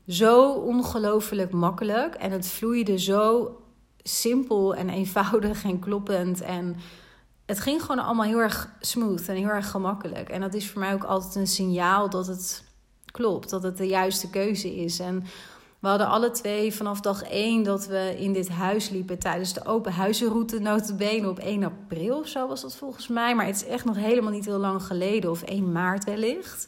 zo 0.07 0.51
ongelooflijk 0.51 1.51
makkelijk. 1.51 2.15
En 2.15 2.31
het 2.31 2.47
vloeide 2.47 2.99
zo 2.99 3.57
simpel 4.03 4.75
en 4.75 4.89
eenvoudig 4.89 5.63
en 5.63 5.79
kloppend. 5.79 6.41
En 6.41 6.75
het 7.45 7.59
ging 7.59 7.81
gewoon 7.81 8.05
allemaal 8.05 8.25
heel 8.25 8.39
erg 8.39 8.69
smooth 8.79 9.27
en 9.27 9.35
heel 9.35 9.47
erg 9.47 9.69
gemakkelijk. 9.69 10.29
En 10.29 10.41
dat 10.41 10.53
is 10.53 10.69
voor 10.69 10.79
mij 10.79 10.93
ook 10.93 11.03
altijd 11.03 11.35
een 11.35 11.47
signaal 11.47 12.09
dat 12.09 12.27
het 12.27 12.63
klopt, 13.11 13.49
dat 13.49 13.63
het 13.63 13.77
de 13.77 13.87
juiste 13.87 14.29
keuze 14.29 14.75
is. 14.75 14.99
En 14.99 15.23
we 15.83 15.89
hadden 15.89 16.07
alle 16.07 16.31
twee 16.31 16.73
vanaf 16.73 16.99
dag 16.99 17.23
één 17.23 17.63
dat 17.63 17.87
we 17.87 18.15
in 18.17 18.33
dit 18.33 18.49
huis 18.49 18.89
liepen 18.89 19.19
tijdens 19.19 19.53
de 19.53 19.65
open 19.65 19.91
huizenroute 19.91 20.59
notabene 20.59 21.29
op 21.29 21.39
1 21.39 21.63
april 21.63 22.19
of 22.19 22.27
zo 22.27 22.47
was 22.47 22.61
dat 22.61 22.75
volgens 22.75 23.07
mij. 23.07 23.35
Maar 23.35 23.45
het 23.45 23.55
is 23.55 23.65
echt 23.65 23.85
nog 23.85 23.95
helemaal 23.95 24.31
niet 24.31 24.45
heel 24.45 24.57
lang 24.57 24.83
geleden 24.83 25.29
of 25.29 25.41
1 25.41 25.71
maart 25.71 26.03
wellicht. 26.03 26.67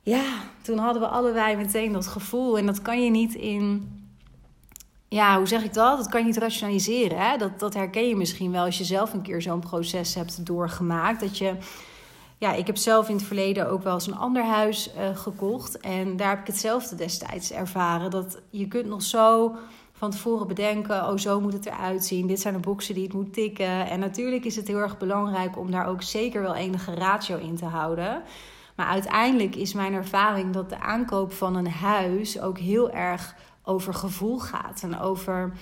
Ja, 0.00 0.24
toen 0.62 0.78
hadden 0.78 1.02
we 1.02 1.08
allebei 1.08 1.56
meteen 1.56 1.92
dat 1.92 2.06
gevoel 2.06 2.58
en 2.58 2.66
dat 2.66 2.82
kan 2.82 3.04
je 3.04 3.10
niet 3.10 3.34
in 3.34 3.90
ja, 5.08 5.38
hoe 5.38 5.48
zeg 5.48 5.64
ik 5.64 5.74
dat? 5.74 5.98
Dat 5.98 6.08
kan 6.08 6.20
je 6.20 6.26
niet 6.26 6.36
rationaliseren. 6.36 7.18
Hè? 7.18 7.36
Dat, 7.36 7.58
dat 7.58 7.74
herken 7.74 8.08
je 8.08 8.16
misschien 8.16 8.52
wel 8.52 8.64
als 8.64 8.78
je 8.78 8.84
zelf 8.84 9.12
een 9.12 9.22
keer 9.22 9.42
zo'n 9.42 9.60
proces 9.60 10.14
hebt 10.14 10.46
doorgemaakt. 10.46 11.20
Dat 11.20 11.38
je, 11.38 11.54
ja, 12.38 12.52
ik 12.52 12.66
heb 12.66 12.76
zelf 12.76 13.08
in 13.08 13.16
het 13.16 13.24
verleden 13.24 13.70
ook 13.70 13.82
wel 13.82 13.94
eens 13.94 14.06
een 14.06 14.16
ander 14.16 14.44
huis 14.44 14.90
uh, 14.96 15.16
gekocht. 15.16 15.80
En 15.80 16.16
daar 16.16 16.28
heb 16.28 16.40
ik 16.40 16.46
hetzelfde 16.46 16.96
destijds 16.96 17.52
ervaren. 17.52 18.10
Dat 18.10 18.38
je 18.50 18.68
kunt 18.68 18.86
nog 18.86 19.02
zo 19.02 19.54
van 19.92 20.10
tevoren 20.10 20.46
bedenken: 20.46 21.08
oh, 21.08 21.16
zo 21.16 21.40
moet 21.40 21.52
het 21.52 21.66
eruit 21.66 22.04
zien. 22.04 22.26
Dit 22.26 22.40
zijn 22.40 22.54
de 22.54 22.60
boxen 22.60 22.94
die 22.94 23.04
het 23.04 23.12
moet 23.12 23.32
tikken. 23.32 23.88
En 23.88 24.00
natuurlijk 24.00 24.44
is 24.44 24.56
het 24.56 24.68
heel 24.68 24.78
erg 24.78 24.98
belangrijk 24.98 25.58
om 25.58 25.70
daar 25.70 25.86
ook 25.86 26.02
zeker 26.02 26.42
wel 26.42 26.54
enige 26.54 26.94
ratio 26.94 27.38
in 27.38 27.56
te 27.56 27.64
houden. 27.64 28.22
Maar 28.74 28.86
uiteindelijk 28.86 29.56
is 29.56 29.72
mijn 29.72 29.92
ervaring 29.92 30.52
dat 30.52 30.68
de 30.68 30.80
aankoop 30.80 31.32
van 31.32 31.56
een 31.56 31.70
huis 31.70 32.40
ook 32.40 32.58
heel 32.58 32.90
erg 32.90 33.34
over 33.62 33.94
gevoel 33.94 34.38
gaat. 34.38 34.82
En 34.82 34.98
over 34.98 35.52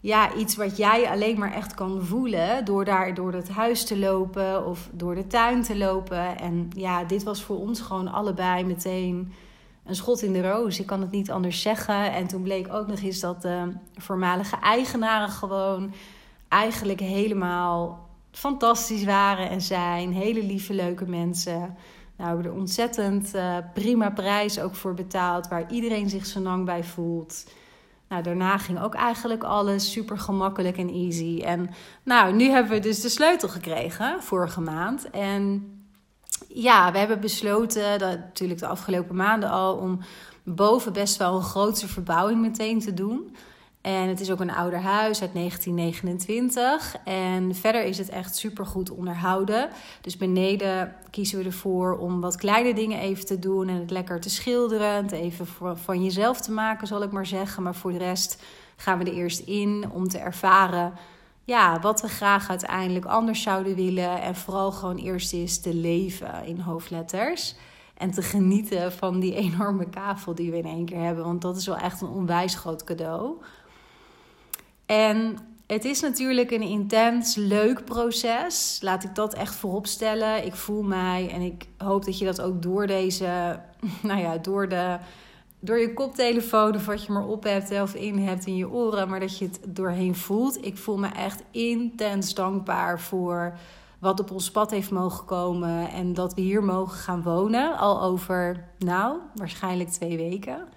ja, 0.00 0.34
iets 0.34 0.56
wat 0.56 0.76
jij 0.76 1.10
alleen 1.10 1.38
maar 1.38 1.52
echt 1.52 1.74
kan 1.74 2.02
voelen 2.02 2.64
door 2.64 2.84
daar 2.84 3.14
door 3.14 3.32
het 3.32 3.48
huis 3.48 3.84
te 3.84 3.98
lopen 3.98 4.66
of 4.66 4.88
door 4.92 5.14
de 5.14 5.26
tuin 5.26 5.62
te 5.62 5.76
lopen. 5.76 6.38
En 6.38 6.68
ja, 6.76 7.04
dit 7.04 7.22
was 7.22 7.42
voor 7.42 7.58
ons 7.58 7.80
gewoon 7.80 8.12
allebei 8.12 8.64
meteen 8.64 9.32
een 9.84 9.94
schot 9.94 10.22
in 10.22 10.32
de 10.32 10.50
roos. 10.50 10.80
Ik 10.80 10.86
kan 10.86 11.00
het 11.00 11.10
niet 11.10 11.30
anders 11.30 11.62
zeggen. 11.62 12.12
En 12.12 12.26
toen 12.26 12.42
bleek 12.42 12.72
ook 12.72 12.86
nog 12.86 13.00
eens 13.00 13.20
dat 13.20 13.42
de 13.42 13.72
voormalige 13.96 14.56
eigenaren 14.56 15.28
gewoon 15.28 15.92
eigenlijk 16.48 17.00
helemaal 17.00 18.08
fantastisch 18.30 19.04
waren 19.04 19.50
en 19.50 19.60
zijn. 19.60 20.12
Hele 20.12 20.42
lieve, 20.42 20.74
leuke 20.74 21.08
mensen. 21.08 21.60
Nou, 21.60 21.76
we 22.16 22.24
hebben 22.24 22.44
er 22.44 22.58
ontzettend 22.58 23.34
uh, 23.34 23.56
prima 23.74 24.10
prijs 24.10 24.60
ook 24.60 24.74
voor 24.74 24.94
betaald, 24.94 25.48
waar 25.48 25.70
iedereen 25.70 26.08
zich 26.08 26.26
zo 26.26 26.40
lang 26.40 26.64
bij 26.64 26.84
voelt. 26.84 27.44
Nou, 28.10 28.22
daarna 28.22 28.58
ging 28.58 28.82
ook 28.82 28.94
eigenlijk 28.94 29.42
alles 29.42 29.92
super 29.92 30.18
gemakkelijk 30.18 30.76
en 30.76 30.88
easy. 30.88 31.42
En 31.44 31.70
nou, 32.02 32.34
nu 32.34 32.48
hebben 32.48 32.72
we 32.72 32.78
dus 32.78 33.00
de 33.00 33.08
sleutel 33.08 33.48
gekregen 33.48 34.22
vorige 34.22 34.60
maand. 34.60 35.10
En 35.10 35.72
ja, 36.48 36.92
we 36.92 36.98
hebben 36.98 37.20
besloten, 37.20 37.98
dat, 37.98 38.18
natuurlijk 38.18 38.60
de 38.60 38.66
afgelopen 38.66 39.16
maanden 39.16 39.50
al, 39.50 39.76
om 39.76 39.98
boven 40.42 40.92
best 40.92 41.16
wel 41.16 41.36
een 41.36 41.42
grootse 41.42 41.88
verbouwing 41.88 42.40
meteen 42.40 42.80
te 42.80 42.94
doen. 42.94 43.36
En 43.80 44.08
het 44.08 44.20
is 44.20 44.30
ook 44.30 44.40
een 44.40 44.52
ouder 44.52 44.80
huis 44.80 45.20
uit 45.20 45.34
1929. 45.34 46.96
En 47.04 47.54
verder 47.54 47.84
is 47.84 47.98
het 47.98 48.08
echt 48.08 48.36
super 48.36 48.66
goed 48.66 48.90
onderhouden. 48.90 49.68
Dus 50.00 50.16
beneden 50.16 50.94
kiezen 51.10 51.38
we 51.38 51.44
ervoor 51.44 51.98
om 51.98 52.20
wat 52.20 52.36
kleine 52.36 52.74
dingen 52.74 53.00
even 53.00 53.26
te 53.26 53.38
doen. 53.38 53.68
En 53.68 53.74
het 53.74 53.90
lekker 53.90 54.20
te 54.20 54.30
schilderen. 54.30 54.94
Het 54.94 55.12
even 55.12 55.46
van 55.76 56.04
jezelf 56.04 56.40
te 56.40 56.52
maken, 56.52 56.86
zal 56.86 57.02
ik 57.02 57.10
maar 57.10 57.26
zeggen. 57.26 57.62
Maar 57.62 57.74
voor 57.74 57.92
de 57.92 57.98
rest 57.98 58.42
gaan 58.76 58.98
we 58.98 59.04
er 59.04 59.16
eerst 59.16 59.40
in 59.40 59.90
om 59.92 60.08
te 60.08 60.18
ervaren. 60.18 60.92
Ja, 61.44 61.80
wat 61.80 62.00
we 62.00 62.08
graag 62.08 62.48
uiteindelijk 62.48 63.04
anders 63.04 63.42
zouden 63.42 63.74
willen. 63.74 64.22
En 64.22 64.34
vooral 64.34 64.72
gewoon 64.72 64.96
eerst 64.96 65.32
eens 65.32 65.60
te 65.60 65.74
leven 65.74 66.44
in 66.44 66.60
hoofdletters. 66.60 67.54
En 67.94 68.10
te 68.10 68.22
genieten 68.22 68.92
van 68.92 69.20
die 69.20 69.34
enorme 69.46 69.88
kavel 69.88 70.34
die 70.34 70.50
we 70.50 70.56
in 70.56 70.66
één 70.66 70.84
keer 70.84 71.00
hebben. 71.00 71.24
Want 71.24 71.42
dat 71.42 71.56
is 71.56 71.66
wel 71.66 71.76
echt 71.76 72.00
een 72.00 72.08
onwijs 72.08 72.54
groot 72.54 72.84
cadeau. 72.84 73.36
En 74.90 75.38
het 75.66 75.84
is 75.84 76.00
natuurlijk 76.00 76.50
een 76.50 76.62
intens, 76.62 77.34
leuk 77.34 77.84
proces. 77.84 78.78
Laat 78.82 79.04
ik 79.04 79.14
dat 79.14 79.34
echt 79.34 79.54
voorop 79.54 79.86
stellen. 79.86 80.44
Ik 80.44 80.54
voel 80.54 80.82
mij 80.82 81.30
en 81.32 81.40
ik 81.40 81.66
hoop 81.76 82.04
dat 82.04 82.18
je 82.18 82.24
dat 82.24 82.40
ook 82.40 82.62
door 82.62 82.86
deze, 82.86 83.60
nou 84.02 84.20
ja, 84.20 84.38
door 84.38 84.68
de, 84.68 84.98
door 85.60 85.78
je 85.78 85.94
koptelefoon 85.94 86.74
of 86.74 86.86
wat 86.86 87.04
je 87.04 87.12
maar 87.12 87.26
op 87.26 87.44
hebt 87.44 87.80
of 87.80 87.94
in 87.94 88.18
hebt 88.18 88.46
in 88.46 88.56
je 88.56 88.70
oren, 88.70 89.08
maar 89.08 89.20
dat 89.20 89.38
je 89.38 89.44
het 89.44 89.60
doorheen 89.68 90.14
voelt. 90.14 90.64
Ik 90.64 90.78
voel 90.78 90.98
me 90.98 91.08
echt 91.08 91.42
intens 91.50 92.34
dankbaar 92.34 93.00
voor 93.00 93.58
wat 93.98 94.20
op 94.20 94.30
ons 94.30 94.50
pad 94.50 94.70
heeft 94.70 94.90
mogen 94.90 95.24
komen 95.24 95.90
en 95.90 96.14
dat 96.14 96.34
we 96.34 96.40
hier 96.40 96.64
mogen 96.64 96.98
gaan 96.98 97.22
wonen. 97.22 97.78
Al 97.78 98.02
over, 98.02 98.64
nou, 98.78 99.18
waarschijnlijk 99.34 99.88
twee 99.88 100.16
weken. 100.16 100.68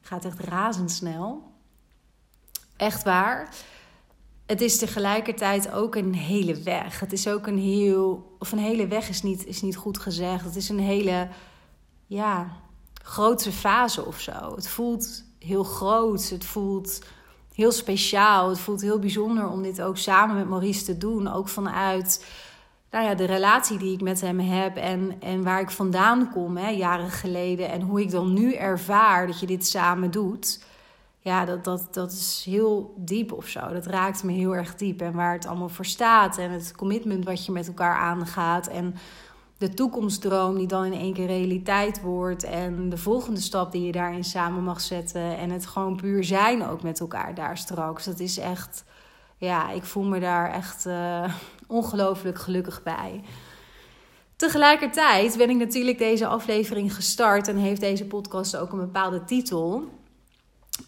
Gaat 0.00 0.24
echt 0.24 0.40
razendsnel. 0.40 1.47
Echt 2.78 3.02
waar. 3.02 3.48
Het 4.46 4.60
is 4.60 4.78
tegelijkertijd 4.78 5.72
ook 5.72 5.94
een 5.94 6.14
hele 6.14 6.62
weg. 6.62 7.00
Het 7.00 7.12
is 7.12 7.28
ook 7.28 7.46
een 7.46 7.58
heel. 7.58 8.36
Of 8.38 8.52
een 8.52 8.58
hele 8.58 8.86
weg 8.86 9.08
is 9.08 9.22
niet, 9.22 9.46
is 9.46 9.62
niet 9.62 9.76
goed 9.76 9.98
gezegd. 9.98 10.44
Het 10.44 10.56
is 10.56 10.68
een 10.68 10.78
hele. 10.78 11.28
Ja, 12.06 12.50
grote 13.02 13.52
fase 13.52 14.04
of 14.04 14.20
zo. 14.20 14.54
Het 14.54 14.68
voelt 14.68 15.24
heel 15.38 15.64
groot. 15.64 16.28
Het 16.28 16.44
voelt 16.44 17.02
heel 17.54 17.72
speciaal. 17.72 18.48
Het 18.48 18.58
voelt 18.58 18.80
heel 18.80 18.98
bijzonder 18.98 19.48
om 19.48 19.62
dit 19.62 19.82
ook 19.82 19.96
samen 19.96 20.36
met 20.36 20.48
Maurice 20.48 20.84
te 20.84 20.98
doen. 20.98 21.32
Ook 21.32 21.48
vanuit 21.48 22.24
nou 22.90 23.04
ja, 23.04 23.14
de 23.14 23.24
relatie 23.24 23.78
die 23.78 23.92
ik 23.92 24.00
met 24.00 24.20
hem 24.20 24.38
heb 24.40 24.76
en, 24.76 25.16
en 25.20 25.42
waar 25.42 25.60
ik 25.60 25.70
vandaan 25.70 26.30
kom, 26.32 26.56
hè, 26.56 26.68
jaren 26.68 27.10
geleden. 27.10 27.70
En 27.70 27.80
hoe 27.80 28.00
ik 28.00 28.10
dan 28.10 28.32
nu 28.32 28.54
ervaar 28.54 29.26
dat 29.26 29.40
je 29.40 29.46
dit 29.46 29.66
samen 29.66 30.10
doet 30.10 30.60
ja, 31.20 31.44
dat, 31.44 31.64
dat, 31.64 31.94
dat 31.94 32.12
is 32.12 32.42
heel 32.44 32.94
diep 32.96 33.32
of 33.32 33.46
zo. 33.46 33.68
Dat 33.72 33.86
raakt 33.86 34.22
me 34.22 34.32
heel 34.32 34.56
erg 34.56 34.74
diep. 34.74 35.00
En 35.00 35.12
waar 35.12 35.32
het 35.32 35.46
allemaal 35.46 35.68
voor 35.68 35.84
staat. 35.84 36.38
En 36.38 36.50
het 36.50 36.72
commitment 36.76 37.24
wat 37.24 37.46
je 37.46 37.52
met 37.52 37.66
elkaar 37.66 37.96
aangaat. 37.96 38.66
En 38.66 38.94
de 39.58 39.74
toekomstdroom 39.74 40.56
die 40.56 40.66
dan 40.66 40.84
in 40.84 40.92
één 40.92 41.12
keer 41.12 41.26
realiteit 41.26 42.00
wordt. 42.00 42.44
En 42.44 42.88
de 42.88 42.96
volgende 42.96 43.40
stap 43.40 43.72
die 43.72 43.82
je 43.82 43.92
daarin 43.92 44.24
samen 44.24 44.62
mag 44.62 44.80
zetten. 44.80 45.38
En 45.38 45.50
het 45.50 45.66
gewoon 45.66 45.96
puur 45.96 46.24
zijn 46.24 46.66
ook 46.66 46.82
met 46.82 47.00
elkaar 47.00 47.34
daar 47.34 47.58
straks. 47.58 48.04
Dat 48.04 48.20
is 48.20 48.38
echt, 48.38 48.84
ja, 49.36 49.70
ik 49.70 49.84
voel 49.84 50.04
me 50.04 50.20
daar 50.20 50.50
echt 50.52 50.86
uh, 50.86 51.34
ongelooflijk 51.66 52.38
gelukkig 52.38 52.82
bij. 52.82 53.22
Tegelijkertijd 54.36 55.36
ben 55.36 55.50
ik 55.50 55.56
natuurlijk 55.56 55.98
deze 55.98 56.26
aflevering 56.26 56.94
gestart 56.94 57.48
en 57.48 57.56
heeft 57.56 57.80
deze 57.80 58.06
podcast 58.06 58.56
ook 58.56 58.72
een 58.72 58.78
bepaalde 58.78 59.24
titel. 59.24 59.88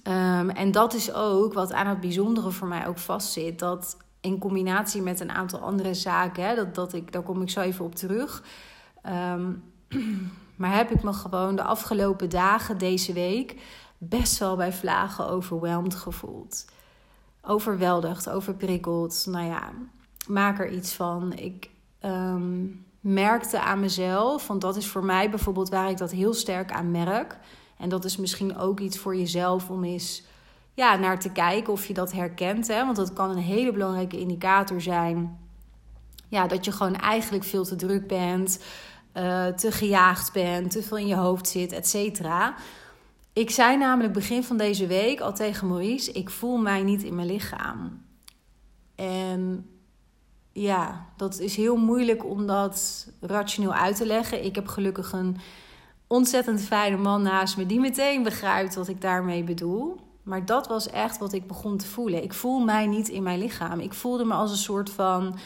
Ehm, 0.02 0.48
en 0.48 0.70
dat 0.70 0.94
is 0.94 1.12
ook 1.12 1.52
wat 1.52 1.72
aan 1.72 1.86
het 1.86 2.00
bijzondere 2.00 2.50
voor 2.50 2.68
mij 2.68 2.86
ook 2.86 2.98
vastzit. 2.98 3.58
Dat 3.58 3.96
in 4.20 4.38
combinatie 4.38 5.02
met 5.02 5.20
een 5.20 5.30
aantal 5.30 5.60
andere 5.60 5.94
zaken, 5.94 6.44
hè, 6.44 6.54
dat, 6.54 6.74
dat 6.74 6.92
ik, 6.92 7.12
daar 7.12 7.22
kom 7.22 7.42
ik 7.42 7.50
zo 7.50 7.60
even 7.60 7.84
op 7.84 7.94
terug. 7.94 8.42
Ehm, 9.02 9.52
maar 10.56 10.76
heb 10.76 10.90
ik 10.90 11.02
me 11.02 11.12
gewoon 11.12 11.56
de 11.56 11.62
afgelopen 11.62 12.30
dagen 12.30 12.78
deze 12.78 13.12
week 13.12 13.56
best 13.98 14.38
wel 14.38 14.56
bij 14.56 14.72
vlagen 14.72 15.28
overweldigd 15.28 15.94
gevoeld. 15.94 16.64
Overweldigd, 17.42 18.30
overprikkeld. 18.30 19.26
Nou 19.28 19.46
ja, 19.46 19.72
maak 20.28 20.58
er 20.58 20.70
iets 20.70 20.92
van. 20.92 21.32
Ik 21.32 21.70
ehm, 21.98 22.66
merkte 23.00 23.60
aan 23.60 23.80
mezelf, 23.80 24.46
want 24.46 24.60
dat 24.60 24.76
is 24.76 24.86
voor 24.86 25.04
mij 25.04 25.30
bijvoorbeeld 25.30 25.68
waar 25.68 25.90
ik 25.90 25.98
dat 25.98 26.10
heel 26.10 26.34
sterk 26.34 26.72
aan 26.72 26.90
merk 26.90 27.38
en 27.80 27.88
dat 27.88 28.04
is 28.04 28.16
misschien 28.16 28.56
ook 28.56 28.80
iets 28.80 28.98
voor 28.98 29.16
jezelf 29.16 29.70
om 29.70 29.84
eens 29.84 30.22
ja, 30.74 30.96
naar 30.96 31.20
te 31.20 31.32
kijken 31.32 31.72
of 31.72 31.86
je 31.86 31.94
dat 31.94 32.12
herkent. 32.12 32.68
Hè? 32.68 32.84
Want 32.84 32.96
dat 32.96 33.12
kan 33.12 33.30
een 33.30 33.42
hele 33.42 33.72
belangrijke 33.72 34.18
indicator 34.18 34.80
zijn. 34.80 35.38
Ja, 36.28 36.46
dat 36.46 36.64
je 36.64 36.72
gewoon 36.72 36.96
eigenlijk 36.96 37.44
veel 37.44 37.64
te 37.64 37.76
druk 37.76 38.06
bent, 38.06 38.64
uh, 39.14 39.46
te 39.46 39.72
gejaagd 39.72 40.32
bent, 40.32 40.70
te 40.70 40.82
veel 40.82 40.96
in 40.96 41.06
je 41.06 41.14
hoofd 41.14 41.48
zit, 41.48 41.72
et 41.72 41.88
cetera. 41.88 42.54
Ik 43.32 43.50
zei 43.50 43.76
namelijk 43.76 44.12
begin 44.12 44.44
van 44.44 44.56
deze 44.56 44.86
week 44.86 45.20
al 45.20 45.32
tegen 45.32 45.68
Maurice: 45.68 46.12
ik 46.12 46.30
voel 46.30 46.56
mij 46.56 46.82
niet 46.82 47.02
in 47.02 47.14
mijn 47.14 47.26
lichaam. 47.26 48.02
En 48.94 49.70
ja, 50.52 51.06
dat 51.16 51.38
is 51.38 51.56
heel 51.56 51.76
moeilijk 51.76 52.24
om 52.24 52.46
dat 52.46 53.08
rationeel 53.20 53.72
uit 53.72 53.96
te 53.96 54.06
leggen. 54.06 54.44
Ik 54.44 54.54
heb 54.54 54.68
gelukkig 54.68 55.12
een 55.12 55.36
ontzettend 56.12 56.60
fijne 56.60 56.96
man 56.96 57.22
naast 57.22 57.56
me 57.56 57.66
die 57.66 57.80
meteen 57.80 58.22
begrijpt 58.22 58.74
wat 58.74 58.88
ik 58.88 59.00
daarmee 59.00 59.44
bedoel. 59.44 59.96
Maar 60.22 60.44
dat 60.44 60.68
was 60.68 60.90
echt 60.90 61.18
wat 61.18 61.32
ik 61.32 61.46
begon 61.46 61.76
te 61.76 61.86
voelen. 61.86 62.22
Ik 62.22 62.32
voel 62.32 62.58
mij 62.58 62.86
niet 62.86 63.08
in 63.08 63.22
mijn 63.22 63.38
lichaam. 63.38 63.80
Ik 63.80 63.94
voelde 63.94 64.24
me 64.24 64.34
als 64.34 64.50
een 64.50 64.56
soort 64.56 64.90
van. 64.90 65.38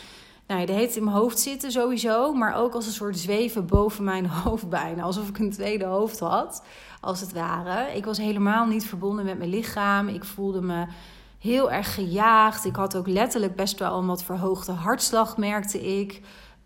Nou 0.47 0.61
ja, 0.61 0.66
de 0.66 0.73
heet 0.73 0.97
in 0.97 1.04
mijn 1.04 1.16
hoofd 1.16 1.38
zitten 1.38 1.73
sowieso. 1.73 2.33
Maar 2.33 2.54
ook 2.54 2.75
als 2.75 2.87
een 2.87 2.92
soort 2.92 3.18
zweven 3.18 3.66
boven 3.66 4.04
mijn 4.04 4.26
hoofd 4.44 4.68
bijna. 4.68 5.02
Alsof 5.02 5.28
ik 5.28 5.38
een 5.38 5.50
tweede 5.50 5.85
hoofd 5.85 6.18
had, 6.18 6.62
als 7.00 7.21
het 7.21 7.33
ware. 7.33 7.97
Ik 7.97 8.04
was 8.04 8.18
helemaal 8.18 8.66
niet 8.66 8.87
verbonden 8.87 9.25
met 9.25 9.38
mijn 9.38 9.50
lichaam. 9.50 10.09
Ik 10.09 10.25
voelde 10.25 10.62
me 10.62 10.87
heel 11.38 11.71
erg 11.71 11.94
gejaagd. 11.94 12.64
Ik 12.64 12.76
had 12.76 12.97
ook 12.97 13.06
letterlijk 13.06 13.56
best 13.56 13.78
wel 13.78 13.99
een 13.99 14.06
wat 14.06 14.25
verhoogde 14.25 14.73
hartslag, 14.73 15.37
merkte 15.37 15.99
ik. 15.99 16.21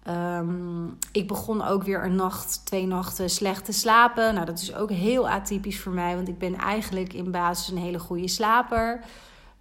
Ehm, 0.09 0.87
ik 1.13 1.29
begon 1.29 1.63
ook 1.63 1.83
weer 1.83 2.05
een 2.05 2.15
nacht, 2.15 2.61
twee 2.65 2.87
nachten 2.87 3.31
slecht 3.31 3.65
te 3.65 3.73
slapen. 3.73 4.35
Nou, 4.35 4.47
dat 4.47 4.61
is 4.61 4.75
ook 4.75 4.91
heel 4.91 5.29
atypisch 5.29 5.81
voor 5.81 5.93
mij, 5.93 6.15
want 6.15 6.29
ik 6.29 6.39
ben 6.39 6.55
eigenlijk 6.55 7.13
in 7.13 7.31
basis 7.31 7.69
een 7.69 7.79
hele 7.79 7.99
goede 7.99 8.29
slaper. 8.29 9.01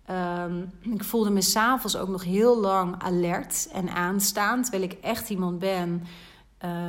Ehm, 0.06 0.62
ik 0.82 1.04
voelde 1.04 1.30
me 1.30 1.42
s'avonds 1.42 1.98
ook 1.98 2.08
nog 2.08 2.24
heel 2.24 2.60
lang 2.60 2.96
alert 3.04 3.70
en 3.74 3.90
aanstaan, 3.90 4.62
terwijl 4.62 4.84
ik 4.84 4.98
echt 5.02 5.30
iemand 5.30 5.60
ben. 5.60 6.04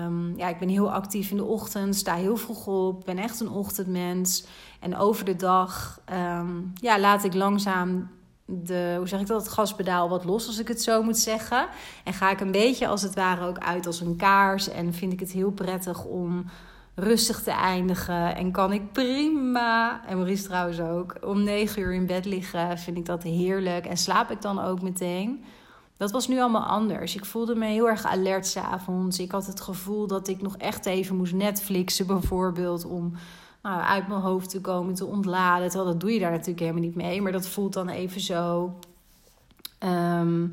Um, 0.05 0.37
ja, 0.37 0.49
ik 0.49 0.59
ben 0.59 0.69
heel 0.69 0.93
actief 0.93 1.31
in 1.31 1.37
de 1.37 1.45
ochtend, 1.45 1.97
sta 1.97 2.15
heel 2.15 2.37
vroeg 2.37 2.67
op, 2.67 3.03
ben 3.05 3.19
echt 3.19 3.41
een 3.41 3.51
ochtendmens. 3.51 4.47
En 4.81 4.97
over 4.97 5.25
de 5.25 5.37
dag 5.37 6.01
ja, 6.75 6.99
laat 6.99 7.25
ik 7.25 7.35
langzaam 7.35 8.11
de, 8.51 8.95
hoe 8.97 9.09
zeg 9.09 9.21
ik 9.21 9.27
dat, 9.27 9.43
het 9.43 9.53
gaspedaal 9.53 10.09
wat 10.09 10.25
los, 10.25 10.47
als 10.47 10.59
ik 10.59 10.69
het 10.69 10.83
zo 10.83 11.03
moet 11.03 11.19
zeggen. 11.19 11.69
En 12.05 12.13
ga 12.13 12.31
ik 12.31 12.41
een 12.41 12.51
beetje 12.51 12.87
als 12.87 13.03
het 13.03 13.15
ware 13.15 13.47
ook 13.47 13.59
uit 13.59 13.87
als 13.87 14.01
een 14.01 14.17
kaars. 14.17 14.69
En 14.69 14.95
vind 14.95 15.13
ik 15.13 15.21
het 15.21 15.33
heel 15.33 15.51
prettig 15.51 16.05
om 16.05 16.45
rustig 16.95 17.43
te 17.43 17.51
eindigen. 17.51 18.37
En 18.37 18.53
kan 18.53 18.73
ik 18.73 18.93
prima, 18.93 20.07
en 20.07 20.17
Maurice 20.17 20.45
trouwens 20.45 20.81
ook, 20.81 21.17
om 21.25 21.43
negen 21.43 21.83
uur 21.83 21.95
in 21.95 22.07
bed 22.07 22.25
liggen. 22.25 22.79
Vind 22.79 22.97
ik 22.97 23.07
dat 23.07 23.23
heerlijk. 23.23 23.87
En 23.87 23.97
slaap 23.97 24.31
ik 24.31 24.43
dan 24.43 24.61
ook 24.61 24.83
meteen. 24.83 25.45
Dat 25.97 26.11
was 26.11 26.29
nu 26.29 26.41
allemaal 26.41 26.67
anders. 26.67 27.15
Ik 27.15 27.25
voelde 27.25 27.55
me 27.55 27.67
heel 27.67 27.89
erg 27.89 28.05
alert 28.05 28.47
s'avonds. 28.47 29.19
Ik 29.19 29.31
had 29.31 29.47
het 29.47 29.61
gevoel 29.61 30.07
dat 30.07 30.29
ik 30.29 30.43
nog 30.43 30.57
echt 30.57 30.87
even 30.87 31.17
moest 31.17 31.33
Netflixen 31.33 32.07
bijvoorbeeld... 32.07 32.85
om 32.85 33.13
nou, 33.63 33.83
uit 33.83 34.09
mijn 34.09 34.21
hoofd 34.21 34.51
te 34.51 34.61
komen, 34.61 34.95
te 34.95 35.07
ontladen. 35.07 35.69
Terwijl 35.69 35.91
dat 35.91 36.01
doe 36.01 36.13
je 36.13 36.19
daar 36.19 36.31
natuurlijk 36.31 36.61
helemaal 36.61 36.83
niet 36.83 36.95
mee. 36.95 37.23
Maar 37.23 37.33
dat 37.33 37.49
voelt 37.49 37.73
dan 37.73 37.89
even 37.89 38.21
zo. 38.21 38.75
Ehm, 39.79 40.47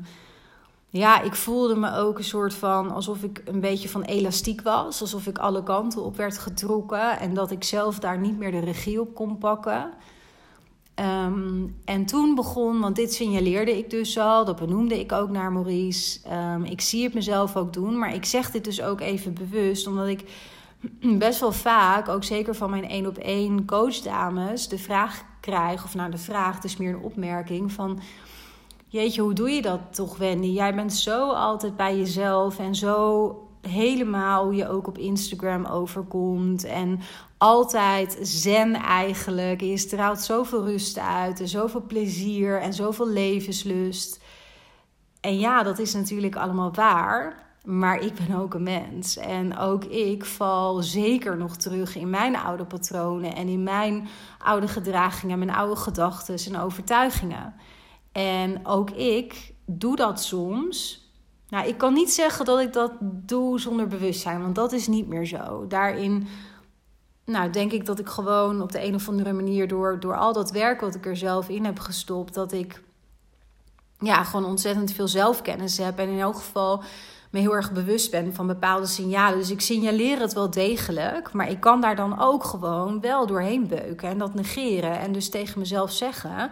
ja, 0.88 1.22
ik 1.22 1.34
voelde 1.34 1.76
me 1.76 1.94
ook 1.94 2.18
een 2.18 2.24
soort 2.24 2.54
van 2.54 2.90
alsof 2.90 3.22
ik 3.22 3.42
een 3.44 3.60
beetje 3.60 3.88
van 3.88 4.02
elastiek 4.02 4.62
was. 4.62 5.00
Alsof 5.00 5.26
ik 5.26 5.38
alle 5.38 5.62
kanten 5.62 6.04
op 6.04 6.16
werd 6.16 6.38
getrokken. 6.38 7.18
En 7.18 7.34
dat 7.34 7.50
ik 7.50 7.64
zelf 7.64 7.98
daar 7.98 8.18
niet 8.18 8.38
meer 8.38 8.50
de 8.50 8.60
regie 8.60 9.00
op 9.00 9.14
kon 9.14 9.38
pakken. 9.38 9.90
Ehm, 10.96 11.66
en 11.84 12.06
toen 12.06 12.34
begon, 12.34 12.80
want 12.80 12.96
dit 12.96 13.14
signaleerde 13.14 13.78
ik 13.78 13.90
dus 13.90 14.18
al, 14.18 14.44
dat 14.44 14.56
benoemde 14.56 15.00
ik 15.00 15.12
ook 15.12 15.30
naar 15.30 15.52
Maurice. 15.52 16.20
Ehm, 16.24 16.62
ik 16.62 16.80
zie 16.80 17.04
het 17.04 17.14
mezelf 17.14 17.56
ook 17.56 17.72
doen, 17.72 17.98
maar 17.98 18.14
ik 18.14 18.24
zeg 18.24 18.50
dit 18.50 18.64
dus 18.64 18.82
ook 18.82 19.00
even 19.00 19.34
bewust, 19.34 19.86
omdat 19.86 20.06
ik 20.06 20.24
best 21.18 21.40
wel 21.40 21.52
vaak, 21.52 22.08
ook 22.08 22.24
zeker 22.24 22.54
van 22.54 22.70
mijn 22.70 22.88
één 22.88 23.06
op 23.06 23.18
één 23.18 23.64
coachdames, 23.64 24.68
de 24.68 24.78
vraag 24.78 25.24
krijg, 25.40 25.84
of 25.84 25.94
nou 25.94 26.10
de 26.10 26.18
vraag, 26.18 26.54
het 26.54 26.64
is 26.64 26.76
meer 26.76 26.94
een 26.94 27.02
opmerking 27.02 27.72
van. 27.72 28.00
Jeetje, 28.88 29.22
hoe 29.22 29.32
doe 29.32 29.50
je 29.50 29.62
dat 29.62 29.80
toch, 29.90 30.16
Wendy? 30.16 30.46
Jij 30.46 30.74
bent 30.74 30.92
zo 30.92 31.30
altijd 31.30 31.76
bij 31.76 31.96
jezelf 31.96 32.58
en 32.58 32.74
zo 32.74 33.30
helemaal 33.60 34.44
hoe 34.44 34.54
je 34.54 34.68
ook 34.68 34.86
op 34.86 34.98
Instagram 34.98 35.64
overkomt. 35.64 36.64
En 36.64 37.00
altijd 37.38 38.18
zen 38.22 38.74
eigenlijk. 38.74 39.60
Je 39.60 39.76
straalt 39.76 40.20
zoveel 40.20 40.64
rust 40.64 40.98
uit 40.98 41.40
en 41.40 41.48
zoveel 41.48 41.82
plezier 41.82 42.60
en 42.60 42.72
zoveel 42.72 43.08
levenslust. 43.08 44.20
En 45.20 45.38
ja, 45.38 45.62
dat 45.62 45.78
is 45.78 45.94
natuurlijk 45.94 46.36
allemaal 46.36 46.72
waar. 46.72 47.45
Maar 47.66 48.00
ik 48.00 48.14
ben 48.14 48.36
ook 48.36 48.54
een 48.54 48.62
mens. 48.62 49.16
En 49.16 49.58
ook 49.58 49.84
ik 49.84 50.24
val 50.24 50.82
zeker 50.82 51.36
nog 51.36 51.56
terug 51.56 51.96
in 51.96 52.10
mijn 52.10 52.36
oude 52.36 52.64
patronen 52.64 53.34
en 53.34 53.48
in 53.48 53.62
mijn 53.62 54.08
oude 54.38 54.68
gedragingen, 54.68 55.38
mijn 55.38 55.50
oude 55.50 55.76
gedachten 55.76 56.36
en 56.52 56.60
overtuigingen. 56.60 57.54
En 58.12 58.66
ook 58.66 58.90
ik 58.90 59.54
doe 59.64 59.96
dat 59.96 60.22
soms. 60.22 61.04
Nou, 61.48 61.68
ik 61.68 61.78
kan 61.78 61.92
niet 61.92 62.12
zeggen 62.12 62.44
dat 62.44 62.60
ik 62.60 62.72
dat 62.72 62.92
doe 63.00 63.60
zonder 63.60 63.86
bewustzijn, 63.86 64.42
want 64.42 64.54
dat 64.54 64.72
is 64.72 64.86
niet 64.86 65.08
meer 65.08 65.26
zo. 65.26 65.66
Daarin 65.66 66.26
nou, 67.24 67.50
denk 67.50 67.72
ik 67.72 67.86
dat 67.86 67.98
ik 67.98 68.08
gewoon 68.08 68.62
op 68.62 68.72
de 68.72 68.84
een 68.84 68.94
of 68.94 69.08
andere 69.08 69.32
manier 69.32 69.68
door, 69.68 70.00
door 70.00 70.16
al 70.16 70.32
dat 70.32 70.50
werk 70.50 70.80
wat 70.80 70.94
ik 70.94 71.06
er 71.06 71.16
zelf 71.16 71.48
in 71.48 71.64
heb 71.64 71.78
gestopt, 71.78 72.34
dat 72.34 72.52
ik 72.52 72.82
ja, 73.98 74.24
gewoon 74.24 74.46
ontzettend 74.46 74.92
veel 74.92 75.08
zelfkennis 75.08 75.78
heb. 75.78 75.98
En 75.98 76.08
in 76.08 76.20
elk 76.20 76.36
geval 76.36 76.82
heel 77.40 77.54
erg 77.54 77.72
bewust 77.72 78.10
ben 78.10 78.34
van 78.34 78.46
bepaalde 78.46 78.86
signalen. 78.86 79.38
Dus 79.38 79.50
ik 79.50 79.60
signaleer 79.60 80.20
het 80.20 80.32
wel 80.32 80.50
degelijk, 80.50 81.32
maar 81.32 81.50
ik 81.50 81.60
kan 81.60 81.80
daar 81.80 81.96
dan 81.96 82.20
ook 82.20 82.44
gewoon 82.44 83.00
wel 83.00 83.26
doorheen 83.26 83.66
beuken 83.66 84.08
en 84.08 84.18
dat 84.18 84.34
negeren. 84.34 84.98
En 84.98 85.12
dus 85.12 85.28
tegen 85.28 85.58
mezelf 85.58 85.92
zeggen: 85.92 86.50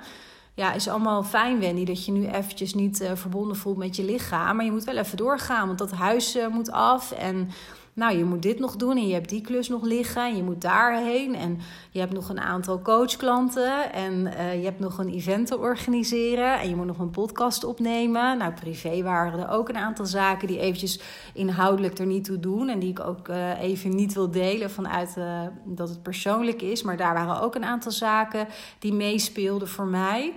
Ja, 0.54 0.72
is 0.72 0.88
allemaal 0.88 1.22
fijn, 1.22 1.60
Wendy, 1.60 1.84
dat 1.84 2.04
je 2.04 2.12
nu 2.12 2.26
eventjes 2.26 2.74
niet 2.74 3.00
uh, 3.00 3.10
verbonden 3.14 3.56
voelt 3.56 3.76
met 3.76 3.96
je 3.96 4.04
lichaam. 4.04 4.56
Maar 4.56 4.64
je 4.64 4.72
moet 4.72 4.84
wel 4.84 4.96
even 4.96 5.16
doorgaan, 5.16 5.66
want 5.66 5.78
dat 5.78 5.92
huis 5.92 6.36
uh, 6.36 6.46
moet 6.46 6.70
af. 6.70 7.12
En 7.12 7.50
nou, 7.94 8.16
je 8.16 8.24
moet 8.24 8.42
dit 8.42 8.58
nog 8.58 8.76
doen 8.76 8.96
en 8.96 9.06
je 9.06 9.14
hebt 9.14 9.28
die 9.28 9.40
klus 9.40 9.68
nog 9.68 9.82
liggen 9.82 10.22
en 10.22 10.36
je 10.36 10.42
moet 10.42 10.60
daarheen. 10.60 11.34
En 11.34 11.58
je 11.90 11.98
hebt 12.00 12.12
nog 12.12 12.28
een 12.28 12.40
aantal 12.40 12.82
coachklanten 12.82 13.92
en 13.92 14.12
uh, 14.12 14.58
je 14.58 14.64
hebt 14.64 14.80
nog 14.80 14.98
een 14.98 15.08
event 15.08 15.46
te 15.46 15.58
organiseren 15.58 16.60
en 16.60 16.68
je 16.68 16.76
moet 16.76 16.86
nog 16.86 16.98
een 16.98 17.10
podcast 17.10 17.64
opnemen. 17.64 18.38
Nou, 18.38 18.52
privé 18.52 19.02
waren 19.02 19.40
er 19.40 19.50
ook 19.50 19.68
een 19.68 19.76
aantal 19.76 20.06
zaken 20.06 20.48
die 20.48 20.58
eventjes 20.58 21.00
inhoudelijk 21.34 21.98
er 21.98 22.06
niet 22.06 22.24
toe 22.24 22.40
doen 22.40 22.68
en 22.68 22.78
die 22.78 22.90
ik 22.90 23.00
ook 23.00 23.28
uh, 23.28 23.60
even 23.60 23.94
niet 23.94 24.14
wil 24.14 24.30
delen 24.30 24.70
vanuit 24.70 25.14
uh, 25.18 25.40
dat 25.64 25.88
het 25.88 26.02
persoonlijk 26.02 26.62
is. 26.62 26.82
Maar 26.82 26.96
daar 26.96 27.14
waren 27.14 27.40
ook 27.40 27.54
een 27.54 27.64
aantal 27.64 27.92
zaken 27.92 28.46
die 28.78 28.92
meespeelden 28.92 29.68
voor 29.68 29.86
mij. 29.86 30.34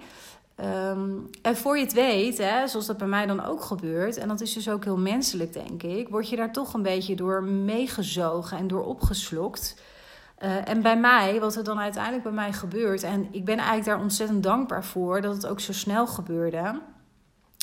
Um, 0.63 1.30
en 1.41 1.58
voor 1.58 1.78
je 1.78 1.84
het 1.84 1.93
weet, 1.93 2.38
hè, 2.38 2.67
zoals 2.67 2.86
dat 2.86 2.98
bij 2.98 3.08
mij 3.08 3.26
dan 3.26 3.46
ook 3.46 3.62
gebeurt, 3.62 4.17
en 4.17 4.28
dat 4.28 4.41
is 4.41 4.54
dus 4.54 4.70
ook 4.70 4.84
heel 4.84 4.98
menselijk, 4.98 5.54
denk 5.54 5.84
ik, 5.84 6.10
word 6.10 6.30
je 6.30 6.36
daar 6.36 6.52
toch 6.52 6.74
een 6.74 6.82
beetje 6.82 7.15
door 7.15 7.43
meegezogen 7.43 8.58
en 8.58 8.67
door 8.67 8.86
opgeslokt. 8.86 9.82
Uh, 10.39 10.70
en 10.70 10.82
bij 10.82 11.00
mij, 11.00 11.39
wat 11.39 11.56
er 11.56 11.63
dan 11.63 11.80
uiteindelijk 11.80 12.24
bij 12.24 12.32
mij 12.32 12.54
gebeurt, 12.54 13.04
en 13.04 13.28
ik 13.32 13.46
ben 13.46 13.58
eigenlijk 13.58 13.86
daar 13.86 14.00
ontzettend 14.00 14.43
dankbaar 14.43 14.84
voor 14.84 15.22
dat 15.22 15.36
het 15.36 15.48
ook 15.48 15.60
zo 15.60 15.74
snel 15.74 16.08
gebeurde, 16.08 16.82